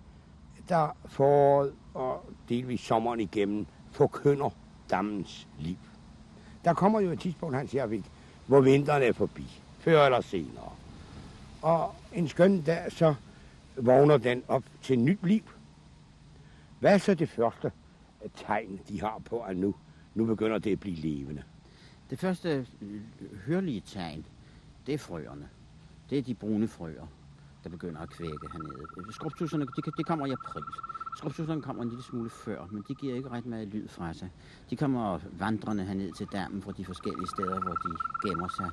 der 0.68 0.96
foråret 1.04 1.74
og 1.94 2.24
delvis 2.48 2.80
sommeren 2.80 3.20
igennem 3.20 3.66
forkynder 3.90 4.50
dammens 4.90 5.48
liv. 5.58 5.76
Der 6.64 6.74
kommer 6.74 7.00
jo 7.00 7.10
et 7.10 7.20
tidspunkt, 7.20 7.56
han 7.56 7.68
siger, 7.68 8.02
hvor 8.46 8.60
vinteren 8.60 9.02
er 9.02 9.12
forbi, 9.12 9.62
før 9.78 10.04
eller 10.04 10.20
senere. 10.20 10.72
Og 11.62 11.94
en 12.12 12.28
skøn 12.28 12.62
dag, 12.62 12.92
så 12.92 13.14
vågner 13.76 14.16
den 14.16 14.42
op 14.48 14.64
til 14.82 14.98
nyt 14.98 15.22
liv. 15.22 15.42
Hvad 16.78 16.94
er 16.94 16.98
så 16.98 17.14
det 17.14 17.28
første 17.28 17.72
tegn, 18.36 18.80
de 18.88 19.00
har 19.00 19.22
på, 19.24 19.40
at 19.40 19.56
nu, 19.56 19.74
nu 20.14 20.24
begynder 20.24 20.58
det 20.58 20.72
at 20.72 20.80
blive 20.80 20.96
levende? 20.96 21.42
Det 22.10 22.18
første 22.18 22.66
hørlige 23.46 23.82
tegn, 23.86 24.26
det 24.86 24.94
er 24.94 24.98
frøerne. 24.98 25.48
Det 26.10 26.18
er 26.18 26.22
de 26.22 26.34
brune 26.34 26.68
frøer, 26.68 27.06
der 27.64 27.70
begynder 27.70 28.00
at 28.00 28.10
kvække 28.10 28.48
hernede. 28.52 29.12
Skrubtusserne, 29.12 29.66
det, 29.76 29.96
det 29.96 30.06
kommer 30.06 30.26
i 30.26 30.30
april. 30.30 30.64
Skrubtusserne 31.16 31.62
kommer 31.62 31.82
en 31.82 31.88
lille 31.88 32.04
smule 32.04 32.30
før, 32.30 32.66
men 32.70 32.84
de 32.88 32.94
giver 32.94 33.14
ikke 33.14 33.28
ret 33.28 33.46
meget 33.46 33.68
lyd 33.68 33.88
fra 33.88 34.12
sig. 34.12 34.30
De 34.70 34.76
kommer 34.76 35.18
vandrende 35.38 35.84
herned 35.84 36.12
til 36.12 36.26
dammen 36.32 36.62
fra 36.62 36.72
de 36.72 36.84
forskellige 36.84 37.28
steder, 37.28 37.60
hvor 37.60 37.74
de 37.74 38.28
gemmer 38.28 38.48
sig 38.48 38.70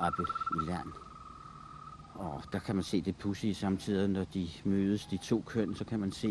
oppe 0.00 0.22
i 0.62 0.66
land. 0.66 1.09
Og 2.20 2.42
der 2.52 2.58
kan 2.58 2.74
man 2.74 2.84
se 2.84 3.00
det 3.00 3.16
pussy 3.16 3.46
samtidig, 3.46 4.08
når 4.08 4.24
de 4.34 4.48
mødes, 4.64 5.06
de 5.06 5.16
to 5.16 5.42
køn, 5.46 5.74
så 5.74 5.84
kan 5.84 6.00
man 6.00 6.12
se 6.12 6.28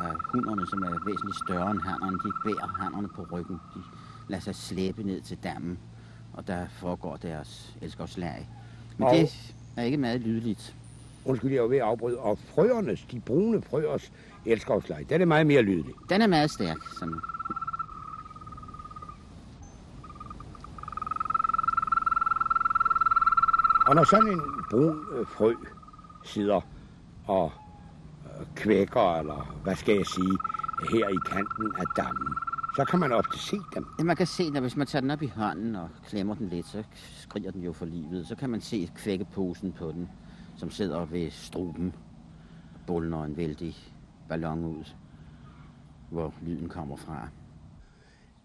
at 0.00 0.16
hunderne, 0.34 0.66
som 0.66 0.82
er 0.82 0.90
væsentligt 1.06 1.36
større 1.46 1.70
end 1.70 1.80
hannerne, 1.80 2.18
de 2.18 2.32
bærer 2.44 2.66
hannerne 2.66 3.08
på 3.08 3.26
ryggen. 3.32 3.60
De 3.74 3.80
lader 4.28 4.42
sig 4.42 4.54
slæbe 4.54 5.02
ned 5.02 5.20
til 5.20 5.38
dammen, 5.42 5.78
og 6.32 6.46
der 6.46 6.66
foregår 6.68 7.16
deres 7.16 7.76
elskovslag. 7.82 8.48
Men 8.96 9.08
og... 9.08 9.14
det 9.14 9.54
er 9.76 9.82
ikke 9.82 9.96
meget 9.96 10.20
lydligt. 10.20 10.74
Undskyld, 11.24 11.52
jeg 11.52 11.58
er 11.58 11.68
ved 11.68 11.76
at 11.76 11.82
afbryde. 11.82 12.18
Og 12.18 12.38
frøernes, 12.38 13.06
de 13.12 13.20
brune 13.20 13.62
frøers 13.62 14.12
elskovslag, 14.46 15.06
den 15.08 15.20
er 15.20 15.26
meget 15.26 15.46
mere 15.46 15.62
lydelig. 15.62 15.94
Den 16.10 16.22
er 16.22 16.26
meget 16.26 16.50
stærk, 16.50 16.78
sådan 16.98 17.14
Og 23.88 23.94
når 23.94 24.04
sådan 24.04 24.28
en 24.28 24.40
brun 24.70 25.06
øh, 25.12 25.26
frø 25.26 25.54
sidder 26.24 26.60
og 27.26 27.52
øh, 28.24 28.46
kvækker, 28.56 29.18
eller 29.18 29.58
hvad 29.62 29.76
skal 29.76 29.96
jeg 29.96 30.06
sige, 30.06 30.38
her 30.90 31.08
i 31.08 31.18
kanten 31.30 31.74
af 31.78 31.84
dammen, 31.96 32.34
så 32.76 32.84
kan 32.84 32.98
man 32.98 33.12
ofte 33.12 33.38
se 33.38 33.56
dem. 33.74 33.86
Ja, 33.98 34.04
man 34.04 34.16
kan 34.16 34.26
se 34.26 34.52
dem, 34.52 34.62
hvis 34.62 34.76
man 34.76 34.86
tager 34.86 35.00
den 35.00 35.10
op 35.10 35.22
i 35.22 35.26
hånden 35.26 35.76
og 35.76 35.88
klemmer 36.06 36.34
den 36.34 36.48
lidt, 36.48 36.66
så 36.66 36.84
skriger 36.94 37.50
den 37.50 37.62
jo 37.62 37.72
for 37.72 37.86
livet. 37.86 38.26
Så 38.26 38.36
kan 38.36 38.50
man 38.50 38.60
se 38.60 38.90
kvækkeposen 38.94 39.72
på 39.72 39.92
den, 39.92 40.10
som 40.56 40.70
sidder 40.70 41.04
ved 41.04 41.30
struben 41.30 41.94
og 42.74 42.80
buller 42.86 43.24
en 43.24 43.36
vældig 43.36 43.76
ballon 44.28 44.64
ud, 44.64 44.84
hvor 46.10 46.34
lyden 46.42 46.68
kommer 46.68 46.96
fra. 46.96 47.28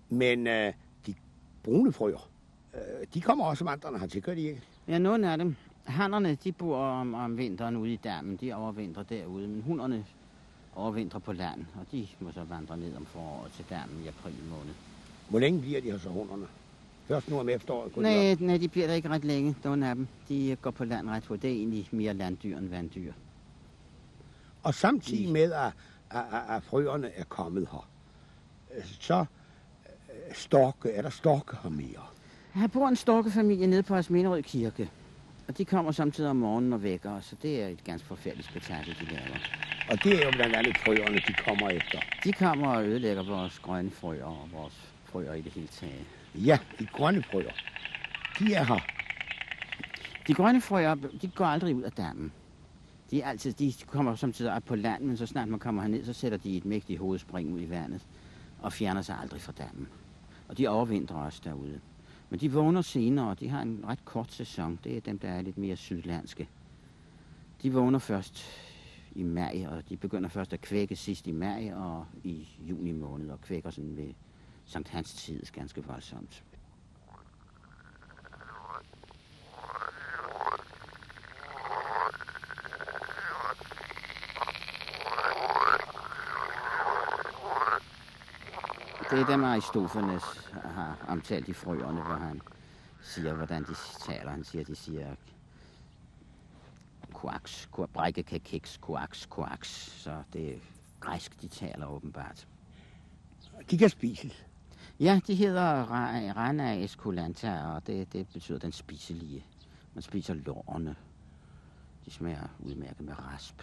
Men 0.10 0.47
øh, 0.47 0.73
de 1.08 1.15
brune 1.63 1.91
frøer, 1.91 2.29
øh, 2.73 3.08
de 3.13 3.21
kommer 3.21 3.45
også 3.45 3.63
vandrende 3.63 3.99
hertil, 3.99 4.21
gør 4.21 4.36
de 4.36 4.41
ikke? 4.41 4.62
Ja, 4.87 4.97
nogle 4.97 5.31
af 5.31 5.37
dem. 5.37 5.55
Hannerne, 5.85 6.35
de 6.35 6.51
bor 6.51 6.77
om, 6.77 7.13
om 7.13 7.37
vinteren 7.37 7.77
ude 7.77 7.93
i 7.93 7.97
dammen. 7.97 8.37
De 8.37 8.53
overvintrer 8.53 9.03
derude. 9.03 9.47
Men 9.47 9.61
hunderne 9.61 10.05
overvintrer 10.75 11.19
på 11.19 11.33
land, 11.33 11.65
og 11.79 11.85
de 11.91 12.07
må 12.19 12.31
så 12.31 12.43
vandre 12.43 12.77
ned 12.77 12.95
om 12.95 13.05
foråret 13.05 13.51
til 13.51 13.65
dammen 13.69 14.03
i 14.03 14.07
april 14.07 14.43
måned. 14.43 14.73
Hvor 15.29 15.39
længe 15.39 15.61
bliver 15.61 15.81
de 15.81 15.91
her 15.91 15.97
så 15.97 16.09
hunderne? 16.09 16.47
Først 17.07 17.29
nu 17.29 17.39
om 17.39 17.49
efteråret? 17.49 17.97
Nej, 17.97 18.35
nej, 18.39 18.57
de 18.57 18.69
bliver 18.69 18.87
der 18.87 18.93
ikke 18.93 19.09
ret 19.09 19.25
længe, 19.25 19.55
nogle 19.63 19.89
af 19.89 19.95
dem. 19.95 20.07
De 20.29 20.55
går 20.61 20.71
på 20.71 20.85
land 20.85 21.09
ret 21.09 21.25
hurtigt. 21.25 21.41
Det 21.41 21.51
er 21.51 21.55
egentlig 21.55 21.89
mere 21.91 22.13
landdyr 22.13 22.57
end 22.57 22.69
vanddyr. 22.69 23.13
Og 24.63 24.73
samtidig 24.73 25.29
med, 25.29 25.51
at, 25.51 25.73
at, 26.09 26.25
at, 26.31 26.55
at 26.55 26.63
frøerne 26.63 27.09
er 27.09 27.23
kommet 27.23 27.67
her, 27.71 27.89
så 28.83 29.25
øh, 30.09 30.35
storke, 30.35 30.89
er 30.89 31.01
der 31.01 31.09
storke 31.09 31.57
her 31.63 31.69
mere? 31.69 32.12
Her 32.53 32.67
bor 32.67 32.87
en 32.87 32.95
storkefamilie 32.95 33.67
nede 33.67 33.83
på 33.83 33.95
Asminderød 33.95 34.41
Kirke. 34.41 34.89
Og 35.47 35.57
de 35.57 35.65
kommer 35.65 35.91
samtidig 35.91 36.29
om 36.29 36.35
morgenen 36.35 36.73
og 36.73 36.83
vækker 36.83 37.11
os, 37.11 37.25
så 37.25 37.35
det 37.41 37.63
er 37.63 37.67
et 37.67 37.83
ganske 37.83 38.07
forfærdeligt 38.07 38.49
spektakel, 38.49 38.95
de 38.99 39.05
laver. 39.05 39.37
Og 39.89 40.03
det 40.03 40.21
er 40.21 40.25
jo 40.25 40.31
blandt 40.31 40.55
andet 40.55 40.77
frøerne, 40.77 41.15
de 41.15 41.33
kommer 41.33 41.69
efter. 41.69 41.99
De 42.23 42.33
kommer 42.33 42.67
og 42.67 42.85
ødelægger 42.85 43.23
vores 43.23 43.59
grønne 43.59 43.91
frøer 43.91 44.25
og 44.25 44.49
vores 44.53 44.93
frøer 45.05 45.33
i 45.33 45.41
det 45.41 45.51
hele 45.51 45.67
taget. 45.67 46.05
Ja, 46.35 46.59
de 46.79 46.85
grønne 46.85 47.23
frøer. 47.23 47.51
De 48.39 48.53
er 48.53 48.63
her. 48.63 48.79
De 50.27 50.33
grønne 50.33 50.61
frøer, 50.61 50.95
de 50.95 51.27
går 51.27 51.45
aldrig 51.45 51.75
ud 51.75 51.83
af 51.83 51.91
dammen. 51.91 52.31
De, 53.11 53.21
er 53.21 53.29
altid, 53.29 53.53
de 53.53 53.73
kommer 53.87 54.15
samtidig 54.15 54.53
op 54.53 54.63
på 54.63 54.75
land, 54.75 55.03
men 55.03 55.17
så 55.17 55.25
snart 55.25 55.47
man 55.47 55.59
kommer 55.59 55.81
herned, 55.81 56.05
så 56.05 56.13
sætter 56.13 56.37
de 56.37 56.57
et 56.57 56.65
mægtigt 56.65 56.99
hovedspring 56.99 57.53
ud 57.53 57.61
i 57.61 57.69
vandet 57.69 58.01
og 58.61 58.73
fjerner 58.73 59.01
sig 59.01 59.17
aldrig 59.21 59.41
fra 59.41 59.51
dammen. 59.51 59.87
Og 60.47 60.57
de 60.57 60.67
overvintrer 60.67 61.17
også 61.17 61.41
derude. 61.43 61.79
Men 62.33 62.39
de 62.39 62.51
vågner 62.51 62.81
senere, 62.81 63.29
og 63.29 63.39
de 63.39 63.49
har 63.49 63.61
en 63.61 63.85
ret 63.87 64.05
kort 64.05 64.31
sæson. 64.31 64.79
Det 64.83 64.97
er 64.97 65.01
dem, 65.01 65.19
der 65.19 65.29
er 65.29 65.41
lidt 65.41 65.57
mere 65.57 65.75
sydlandske. 65.75 66.49
De 67.63 67.73
vågner 67.73 67.99
først 67.99 68.45
i 69.15 69.23
maj, 69.23 69.65
og 69.69 69.89
de 69.89 69.97
begynder 69.97 70.29
først 70.29 70.53
at 70.53 70.61
kvække 70.61 70.95
sidst 70.95 71.27
i 71.27 71.31
maj 71.31 71.71
og 71.73 72.05
i 72.23 72.47
juni 72.69 72.91
måned, 72.91 73.29
og 73.29 73.41
kvækker 73.41 73.69
sådan 73.69 73.97
ved 73.97 74.13
Sankt 74.65 74.89
Hans 74.89 75.13
tid 75.13 75.41
ganske 75.53 75.83
voldsomt. 75.85 76.43
Det 89.11 89.19
er 89.19 89.25
dem, 89.25 89.43
Aristofanes 89.43 90.23
har 90.99 91.08
omtalt 91.08 91.47
i 91.47 91.53
frøerne, 91.53 92.01
hvor 92.01 92.15
han 92.15 92.41
siger, 93.01 93.34
hvordan 93.34 93.63
de 93.63 93.75
taler. 94.08 94.32
Han 94.32 94.43
siger, 94.43 94.63
de 94.63 94.75
siger 94.75 95.15
koaks, 97.13 97.69
brække 97.93 98.23
kiks, 98.23 98.77
koaks, 98.82 99.25
koaks. 99.25 99.69
Så 100.01 100.23
det 100.34 100.53
er 100.56 100.60
græsk, 100.99 101.41
de 101.41 101.47
taler 101.47 101.88
åbenbart. 101.88 102.47
De 103.71 103.77
kan 103.77 103.89
spises. 103.89 104.45
Ja, 104.99 105.19
de 105.27 105.36
hedder 105.36 105.86
Ra- 105.86 106.38
Rana 106.38 106.84
esculenta, 106.84 107.62
og 107.63 107.88
det, 107.88 108.13
det 108.13 108.27
betyder 108.34 108.60
den 108.60 108.71
spiselige. 108.71 109.45
Man 109.93 110.01
spiser 110.01 110.34
lårene. 110.34 110.95
De 112.06 112.12
smager 112.12 112.47
udmærket 112.60 113.01
med 113.06 113.19
rasp. 113.19 113.62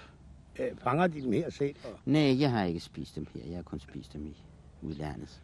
Øh, 0.58 0.76
fanger 0.78 1.06
de 1.06 1.22
dem 1.22 1.32
her 1.32 1.50
selv? 1.50 1.76
Og... 1.84 2.00
Nej, 2.04 2.40
jeg 2.40 2.50
har 2.50 2.64
ikke 2.64 2.80
spist 2.80 3.16
dem 3.16 3.26
her. 3.34 3.46
Jeg 3.46 3.56
har 3.56 3.62
kun 3.62 3.80
spist 3.80 4.12
dem 4.12 4.26
i 4.26 4.36
udlandet. 4.82 5.42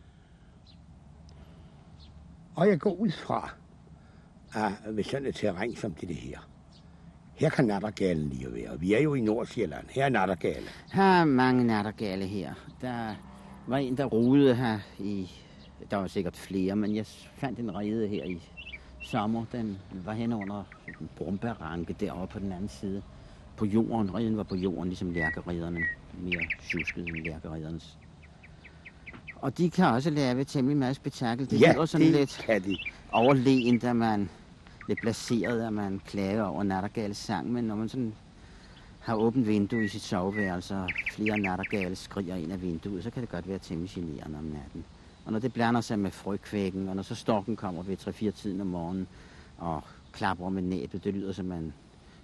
Og 2.56 2.68
jeg 2.68 2.80
går 2.80 2.94
ud 2.94 3.10
fra, 3.10 3.50
at 4.54 4.96
ved 4.96 5.04
sådan 5.04 5.26
et 5.26 5.34
terræn 5.34 5.76
som 5.76 5.94
det, 5.94 6.16
her, 6.16 6.38
her 7.34 7.50
kan 7.50 7.64
nattergalen 7.64 8.28
lige 8.28 8.54
være. 8.54 8.80
Vi 8.80 8.94
er 8.94 9.00
jo 9.00 9.14
i 9.14 9.20
Nordsjælland. 9.20 9.86
Her 9.88 10.04
er 10.04 10.08
nattergale. 10.08 10.66
Her 10.92 11.20
er 11.20 11.24
mange 11.24 11.64
nattergale 11.64 12.26
her. 12.26 12.54
Der 12.80 13.14
var 13.66 13.76
en, 13.76 13.96
der 13.96 14.04
rode 14.04 14.54
her 14.54 14.78
i... 14.98 15.30
Der 15.90 15.96
var 15.96 16.06
sikkert 16.06 16.36
flere, 16.36 16.76
men 16.76 16.96
jeg 16.96 17.06
fandt 17.06 17.58
en 17.58 17.74
rede 17.74 18.08
her 18.08 18.24
i 18.24 18.42
sommer. 19.02 19.44
Den 19.52 19.78
var 20.04 20.12
hen 20.12 20.32
under 20.32 20.64
en 21.00 21.08
brumbæranke 21.16 21.92
deroppe 21.92 22.32
på 22.32 22.38
den 22.38 22.52
anden 22.52 22.68
side. 22.68 23.02
På 23.56 23.64
jorden. 23.64 24.14
Reden 24.14 24.36
var 24.36 24.42
på 24.42 24.56
jorden, 24.56 24.88
ligesom 24.88 25.10
lærkerederne. 25.10 25.80
Mere 26.18 26.46
tjuskede 26.62 27.06
end 27.06 27.16
lærkeredernes 27.16 27.98
og 29.36 29.58
de 29.58 29.70
kan 29.70 29.86
også 29.86 30.10
lave 30.10 30.44
temmelig 30.44 30.76
meget 30.76 30.96
spektakel. 30.96 31.50
Det 31.50 31.60
ja, 31.60 31.72
lyder 31.72 31.86
sådan 31.86 32.06
det 32.06 32.14
lidt 32.14 32.42
kan 32.46 32.64
de. 32.64 32.76
overlegen, 33.12 33.78
da 33.78 33.92
man 33.92 34.30
lidt 34.88 35.00
placeret, 35.00 35.66
at 35.66 35.72
man 35.72 36.00
klager 36.06 36.42
over 36.42 36.62
nattergales 36.62 37.16
sang, 37.16 37.52
men 37.52 37.64
når 37.64 37.74
man 37.74 37.88
sådan 37.88 38.14
har 39.00 39.14
åbent 39.14 39.46
vindue 39.46 39.84
i 39.84 39.88
sit 39.88 40.02
soveværelse, 40.02 40.76
og 40.76 40.90
flere 41.12 41.38
nattergale 41.38 41.96
skriger 41.96 42.36
ind 42.36 42.52
af 42.52 42.62
vinduet, 42.62 43.02
så 43.02 43.10
kan 43.10 43.22
det 43.22 43.30
godt 43.30 43.48
være 43.48 43.58
temmelig 43.58 43.90
generende 43.90 44.38
om 44.38 44.44
natten. 44.44 44.84
Og 45.24 45.32
når 45.32 45.38
det 45.38 45.52
blander 45.52 45.80
sig 45.80 45.98
med 45.98 46.10
frøkvækken, 46.10 46.88
og 46.88 46.96
når 46.96 47.02
så 47.02 47.14
storken 47.14 47.56
kommer 47.56 47.82
ved 47.82 47.96
3-4 48.08 48.30
tiden 48.30 48.60
om 48.60 48.66
morgenen 48.66 49.06
og 49.58 49.82
klapper 50.12 50.48
med 50.48 50.62
næbet, 50.62 51.04
det 51.04 51.14
lyder 51.14 51.32
som 51.32 51.46
man 51.46 51.72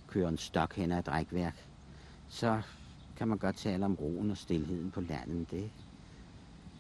kører 0.08 0.28
en 0.28 0.38
stok 0.38 0.74
hen 0.74 0.92
ad 0.92 0.98
et 0.98 1.08
rækværk, 1.08 1.64
så 2.28 2.60
kan 3.16 3.28
man 3.28 3.38
godt 3.38 3.56
tale 3.56 3.84
om 3.84 3.94
roen 3.94 4.30
og 4.30 4.36
stillheden 4.36 4.90
på 4.90 5.00
landet. 5.00 5.50
Det 5.50 5.70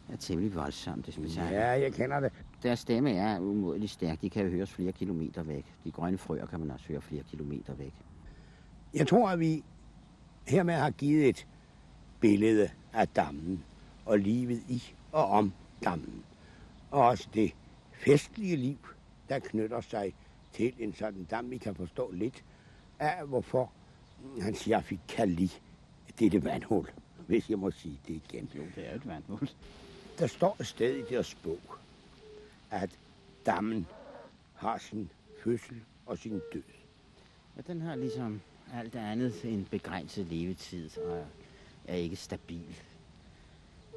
er 0.08 0.16
temmelig 0.16 0.54
voldsomt, 0.54 1.06
det 1.06 1.14
spektakel. 1.14 1.54
Ja, 1.54 1.68
jeg 1.68 1.92
kender 1.92 2.20
det. 2.20 2.32
Deres 2.62 2.78
stemme 2.78 3.10
er 3.10 3.40
umådelig 3.40 3.90
stærk. 3.90 4.20
De 4.20 4.30
kan 4.30 4.44
jo 4.44 4.50
høres 4.50 4.70
flere 4.70 4.92
kilometer 4.92 5.42
væk. 5.42 5.64
De 5.84 5.90
grønne 5.90 6.18
frøer 6.18 6.46
kan 6.46 6.60
man 6.60 6.70
også 6.70 6.86
høre 6.88 7.00
flere 7.00 7.22
kilometer 7.22 7.74
væk. 7.74 7.94
Jeg 8.94 9.06
tror, 9.06 9.28
at 9.28 9.40
vi 9.40 9.64
hermed 10.46 10.74
har 10.74 10.90
givet 10.90 11.28
et 11.28 11.46
billede 12.20 12.70
af 12.92 13.08
dammen 13.08 13.64
og 14.06 14.18
livet 14.18 14.62
i 14.68 14.82
og 15.12 15.26
om 15.26 15.52
dammen. 15.84 16.24
Og 16.90 17.06
også 17.06 17.28
det 17.34 17.54
festlige 17.92 18.56
liv, 18.56 18.78
der 19.28 19.38
knytter 19.38 19.80
sig 19.80 20.14
til 20.52 20.72
en 20.78 20.94
sådan 20.94 21.24
dam. 21.24 21.50
Vi 21.50 21.56
kan 21.56 21.74
forstå 21.74 22.10
lidt 22.10 22.44
af, 22.98 23.26
hvorfor 23.26 23.72
han 24.40 24.54
siger, 24.54 24.78
at 24.78 24.90
vi 24.90 25.00
kan 25.08 25.28
lide 25.28 25.52
dette 26.18 26.44
vandhul, 26.44 26.88
hvis 27.26 27.50
jeg 27.50 27.58
må 27.58 27.70
sige 27.70 28.00
det 28.08 28.14
igen. 28.14 28.50
Jo, 28.56 28.62
det 28.76 28.90
er 28.90 28.94
et 28.94 29.06
vandhul. 29.06 29.48
Der 30.22 30.28
står 30.28 30.56
et 30.60 30.66
sted 30.66 30.96
i 30.96 31.02
deres 31.14 31.34
bog, 31.34 31.60
at 32.70 32.90
dammen 33.46 33.86
har 34.54 34.78
sin 34.78 35.10
fødsel 35.44 35.80
og 36.06 36.18
sin 36.18 36.40
død. 36.52 36.62
Og 37.56 37.66
den 37.66 37.80
har 37.80 37.96
ligesom 37.96 38.40
alt 38.74 38.94
andet 38.94 39.44
en 39.44 39.66
begrænset 39.70 40.26
levetid 40.26 40.98
og 40.98 41.24
er 41.88 41.94
ikke 41.94 42.16
stabil. 42.16 42.76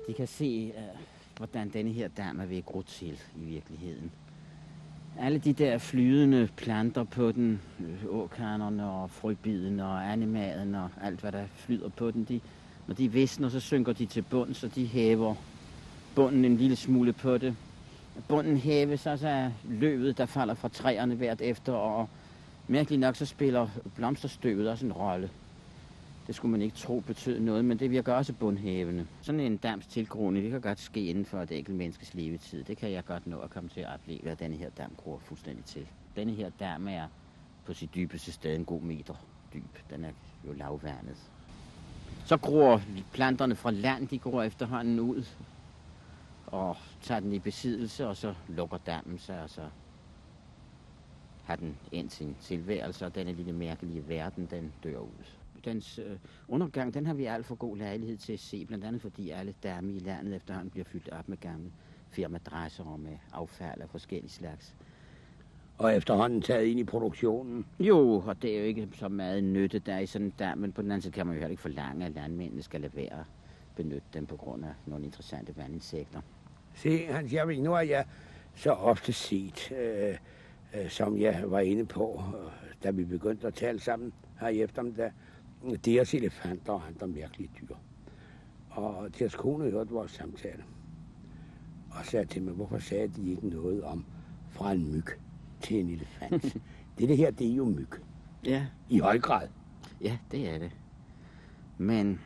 De 0.07 0.13
kan 0.13 0.27
se, 0.27 0.73
øh, 0.77 0.99
hvordan 1.37 1.69
denne 1.69 1.91
her 1.91 2.07
dam 2.07 2.39
er 2.39 2.45
ved 2.45 2.57
at 2.57 2.65
gro 2.65 2.81
til 2.81 3.21
i 3.35 3.39
virkeligheden. 3.39 4.11
Alle 5.19 5.39
de 5.39 5.53
der 5.53 5.77
flydende 5.77 6.49
planter 6.55 7.03
på 7.03 7.31
den, 7.31 7.61
øh, 7.79 8.05
åkernerne 8.09 8.89
og 8.89 9.09
frøbiden 9.09 9.79
og 9.79 10.11
animaden 10.11 10.75
og 10.75 10.89
alt, 11.01 11.19
hvad 11.19 11.31
der 11.31 11.45
flyder 11.55 11.89
på 11.89 12.11
den, 12.11 12.23
de, 12.23 12.41
når 12.87 12.95
de 12.95 13.11
visner, 13.11 13.49
så 13.49 13.59
synker 13.59 13.93
de 13.93 14.05
til 14.05 14.21
bund, 14.21 14.53
så 14.53 14.67
de 14.67 14.85
hæver 14.85 15.35
bunden 16.15 16.45
en 16.45 16.57
lille 16.57 16.75
smule 16.75 17.13
på 17.13 17.37
det. 17.37 17.55
Bunden 18.27 18.57
hæves, 18.57 19.07
og 19.07 19.19
så 19.19 19.27
er 19.27 19.51
løvet, 19.63 20.17
der 20.17 20.25
falder 20.25 20.53
fra 20.53 20.69
træerne 20.69 21.15
hvert 21.15 21.41
efterår. 21.41 22.09
Mærkeligt 22.67 22.99
nok, 22.99 23.15
så 23.15 23.25
spiller 23.25 23.67
blomsterstøvet 23.95 24.69
også 24.69 24.85
en 24.85 24.93
rolle. 24.93 25.29
Det 26.27 26.35
skulle 26.35 26.51
man 26.51 26.61
ikke 26.61 26.75
tro 26.75 26.99
betød 26.99 27.39
noget, 27.39 27.65
men 27.65 27.79
det 27.79 27.91
virker 27.91 28.13
også 28.13 28.33
bundhævende. 28.33 29.07
Sådan 29.21 29.41
en 29.41 29.57
dams 29.57 29.87
tilgroning, 29.87 30.43
det 30.43 30.51
kan 30.51 30.61
godt 30.61 30.79
ske 30.79 31.05
inden 31.05 31.25
for 31.25 31.41
et 31.41 31.51
enkelt 31.51 31.77
menneskes 31.77 32.13
levetid. 32.13 32.63
Det 32.63 32.77
kan 32.77 32.91
jeg 32.91 33.05
godt 33.05 33.27
nå 33.27 33.37
at 33.37 33.49
komme 33.49 33.69
til 33.69 33.79
at 33.79 33.93
opleve, 33.93 34.29
at 34.29 34.39
denne 34.39 34.55
her 34.55 34.69
dam 34.69 34.91
gror 34.97 35.19
fuldstændig 35.25 35.65
til. 35.65 35.87
Denne 36.15 36.33
her 36.33 36.49
dam 36.59 36.87
er 36.87 37.07
på 37.65 37.73
sit 37.73 37.95
dybeste 37.95 38.31
sted 38.31 38.55
en 38.55 38.65
god 38.65 38.81
meter 38.81 39.13
dyb. 39.53 39.89
Den 39.89 40.05
er 40.05 40.09
jo 40.47 40.53
lavvandet. 40.53 41.17
Så 42.25 42.37
gror 42.37 42.81
planterne 43.13 43.55
fra 43.55 43.71
land, 43.71 44.07
de 44.07 44.19
gror 44.19 44.43
efterhånden 44.43 44.99
ud 44.99 45.23
og 46.47 46.77
tager 47.01 47.19
den 47.19 47.33
i 47.33 47.39
besiddelse, 47.39 48.07
og 48.07 48.17
så 48.17 48.33
lukker 48.47 48.77
dammen 48.77 49.17
sig, 49.17 49.41
og 49.41 49.49
så 49.49 49.61
har 51.43 51.55
den 51.55 51.77
endt 51.91 52.13
sin 52.13 52.35
tilværelse, 52.41 53.05
og 53.05 53.15
denne 53.15 53.33
lille 53.33 53.53
mærkelige 53.53 54.07
verden, 54.07 54.47
den 54.51 54.73
dør 54.83 54.99
ud. 54.99 55.25
Dens 55.65 55.99
øh, 55.99 56.17
undergang, 56.47 56.93
den 56.93 57.05
har 57.05 57.13
vi 57.13 57.25
alt 57.25 57.45
for 57.45 57.55
god 57.55 57.77
lejlighed 57.77 58.17
til 58.17 58.33
at 58.33 58.39
se, 58.39 58.65
blandt 58.65 58.85
andet 58.85 59.01
fordi 59.01 59.29
alle 59.29 59.53
damme 59.63 59.93
i 59.93 59.99
landet 59.99 60.35
efterhånden 60.35 60.69
bliver 60.69 60.85
fyldt 60.85 61.09
op 61.09 61.29
med 61.29 61.37
gamle 61.37 61.71
firmadresser 62.09 62.83
og 62.83 62.99
med 62.99 63.17
affald 63.33 63.81
af 63.81 63.89
forskellige 63.89 64.31
slags. 64.31 64.75
Og 65.77 65.95
efterhånden 65.95 66.41
taget 66.41 66.65
ind 66.65 66.79
i 66.79 66.83
produktionen. 66.83 67.65
Jo, 67.79 68.23
og 68.27 68.41
det 68.41 68.55
er 68.55 68.59
jo 68.59 68.65
ikke 68.65 68.89
så 68.93 69.07
meget 69.07 69.43
nytte, 69.43 69.79
der 69.79 69.93
er 69.93 69.99
i 69.99 70.05
sådan 70.05 70.27
en 70.27 70.33
dam, 70.39 70.57
men 70.57 70.71
på 70.71 70.81
den 70.81 70.91
anden 70.91 71.01
side 71.01 71.13
kan 71.13 71.27
man 71.27 71.35
jo 71.35 71.39
heller 71.39 71.51
ikke 71.51 71.61
forlange, 71.61 72.05
at 72.05 72.11
landmændene 72.11 72.63
skal 72.63 72.81
lade 72.81 72.95
være 72.95 73.19
at 73.19 73.25
benytte 73.75 74.07
dem 74.13 74.25
på 74.25 74.35
grund 74.37 74.65
af 74.65 74.73
nogle 74.85 75.05
interessante 75.05 75.57
vandinsekter. 75.57 76.21
Se, 76.75 77.05
Hans 77.05 77.33
Jervik, 77.33 77.61
nu 77.61 77.71
har 77.71 77.81
jeg 77.81 78.05
så 78.55 78.71
ofte 78.71 79.13
set, 79.13 79.71
øh, 79.71 80.17
øh, 80.75 80.89
som 80.89 81.17
jeg 81.17 81.43
var 81.45 81.59
inde 81.59 81.85
på, 81.85 82.23
øh, 82.27 82.51
da 82.83 82.91
vi 82.91 83.03
begyndte 83.03 83.47
at 83.47 83.53
tale 83.53 83.79
sammen 83.79 84.13
her 84.39 84.47
i 84.47 84.61
eftermiddag, 84.61 85.11
deres 85.85 86.13
elefanter 86.13 86.73
og 86.73 86.87
andre 86.87 87.07
mærkelige 87.07 87.49
dyr. 87.61 87.75
Og 88.69 89.09
deres 89.19 89.35
kone 89.35 89.71
hørte 89.71 89.91
vores 89.91 90.11
samtale 90.11 90.63
og 91.91 92.05
sagde 92.05 92.25
til 92.25 92.41
mig, 92.41 92.53
hvorfor 92.53 92.79
sagde 92.79 93.07
de 93.07 93.29
ikke 93.29 93.47
noget 93.47 93.83
om 93.83 94.05
fra 94.49 94.71
en 94.71 94.91
myg 94.91 95.05
til 95.61 95.79
en 95.79 95.89
elefant? 95.89 96.43
det, 96.97 97.09
det 97.09 97.17
her, 97.17 97.31
det 97.31 97.51
er 97.51 97.55
jo 97.55 97.65
myg. 97.65 97.89
Ja. 98.45 98.65
I 98.89 98.99
høj 98.99 99.19
grad. 99.19 99.47
Ja, 100.01 100.17
det 100.31 100.49
er 100.49 100.57
det. 100.57 100.71
Men 101.77 102.19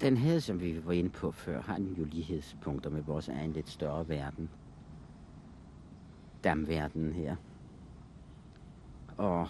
den 0.00 0.16
havde, 0.16 0.40
som 0.40 0.60
vi 0.60 0.86
var 0.86 0.92
inde 0.92 1.10
på 1.10 1.30
før, 1.30 1.62
har 1.62 1.76
den 1.76 1.94
jo 1.98 2.04
lighedspunkter 2.04 2.90
med 2.90 3.02
vores 3.02 3.28
egen 3.28 3.52
lidt 3.52 3.68
større 3.68 4.08
verden. 4.08 4.50
Damverdenen 6.44 7.12
her. 7.12 7.36
Og 9.16 9.48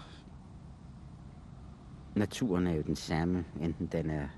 naturen 2.14 2.66
er 2.66 2.72
jo 2.72 2.82
den 2.82 2.96
samme, 2.96 3.44
enten 3.60 3.86
den 3.86 4.10
er 4.10 4.28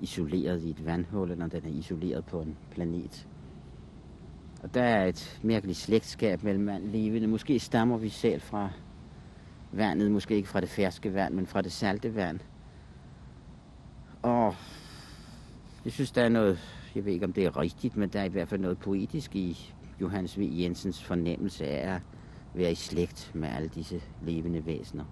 isoleret 0.00 0.62
i 0.62 0.70
et 0.70 0.86
vandhul, 0.86 1.30
eller 1.30 1.46
den 1.46 1.64
er 1.64 1.78
isoleret 1.78 2.24
på 2.24 2.40
en 2.40 2.56
planet. 2.70 3.28
Og 4.62 4.74
der 4.74 4.82
er 4.82 5.06
et 5.06 5.40
mærkeligt 5.42 5.78
slægtskab 5.78 6.42
mellem 6.42 6.66
vand 6.66 6.84
levende. 6.84 7.28
Måske 7.28 7.58
stammer 7.58 7.98
vi 7.98 8.08
selv 8.08 8.40
fra 8.40 8.70
vandet, 9.72 10.10
måske 10.10 10.36
ikke 10.36 10.48
fra 10.48 10.60
det 10.60 10.68
ferske 10.68 11.14
vand, 11.14 11.34
men 11.34 11.46
fra 11.46 11.62
det 11.62 11.72
salte 11.72 12.14
vand. 12.14 12.40
Og 14.22 14.54
jeg 15.84 15.92
synes, 15.92 16.12
der 16.12 16.22
er 16.22 16.28
noget, 16.28 16.58
jeg 16.94 17.04
ved 17.04 17.12
ikke 17.12 17.26
om 17.26 17.32
det 17.32 17.44
er 17.44 17.60
rigtigt, 17.60 17.96
men 17.96 18.08
der 18.08 18.20
er 18.20 18.24
i 18.24 18.28
hvert 18.28 18.48
fald 18.48 18.60
noget 18.60 18.78
poetisk 18.78 19.36
i 19.36 19.74
Johannes 20.00 20.38
V. 20.38 20.42
Jensens 20.52 21.02
fornemmelse 21.04 21.66
af 21.66 21.94
at 21.94 22.00
være 22.54 22.72
i 22.72 22.74
slægt 22.74 23.30
med 23.34 23.48
alle 23.48 23.68
disse 23.68 24.02
levende 24.22 24.66
væsener. 24.66 25.04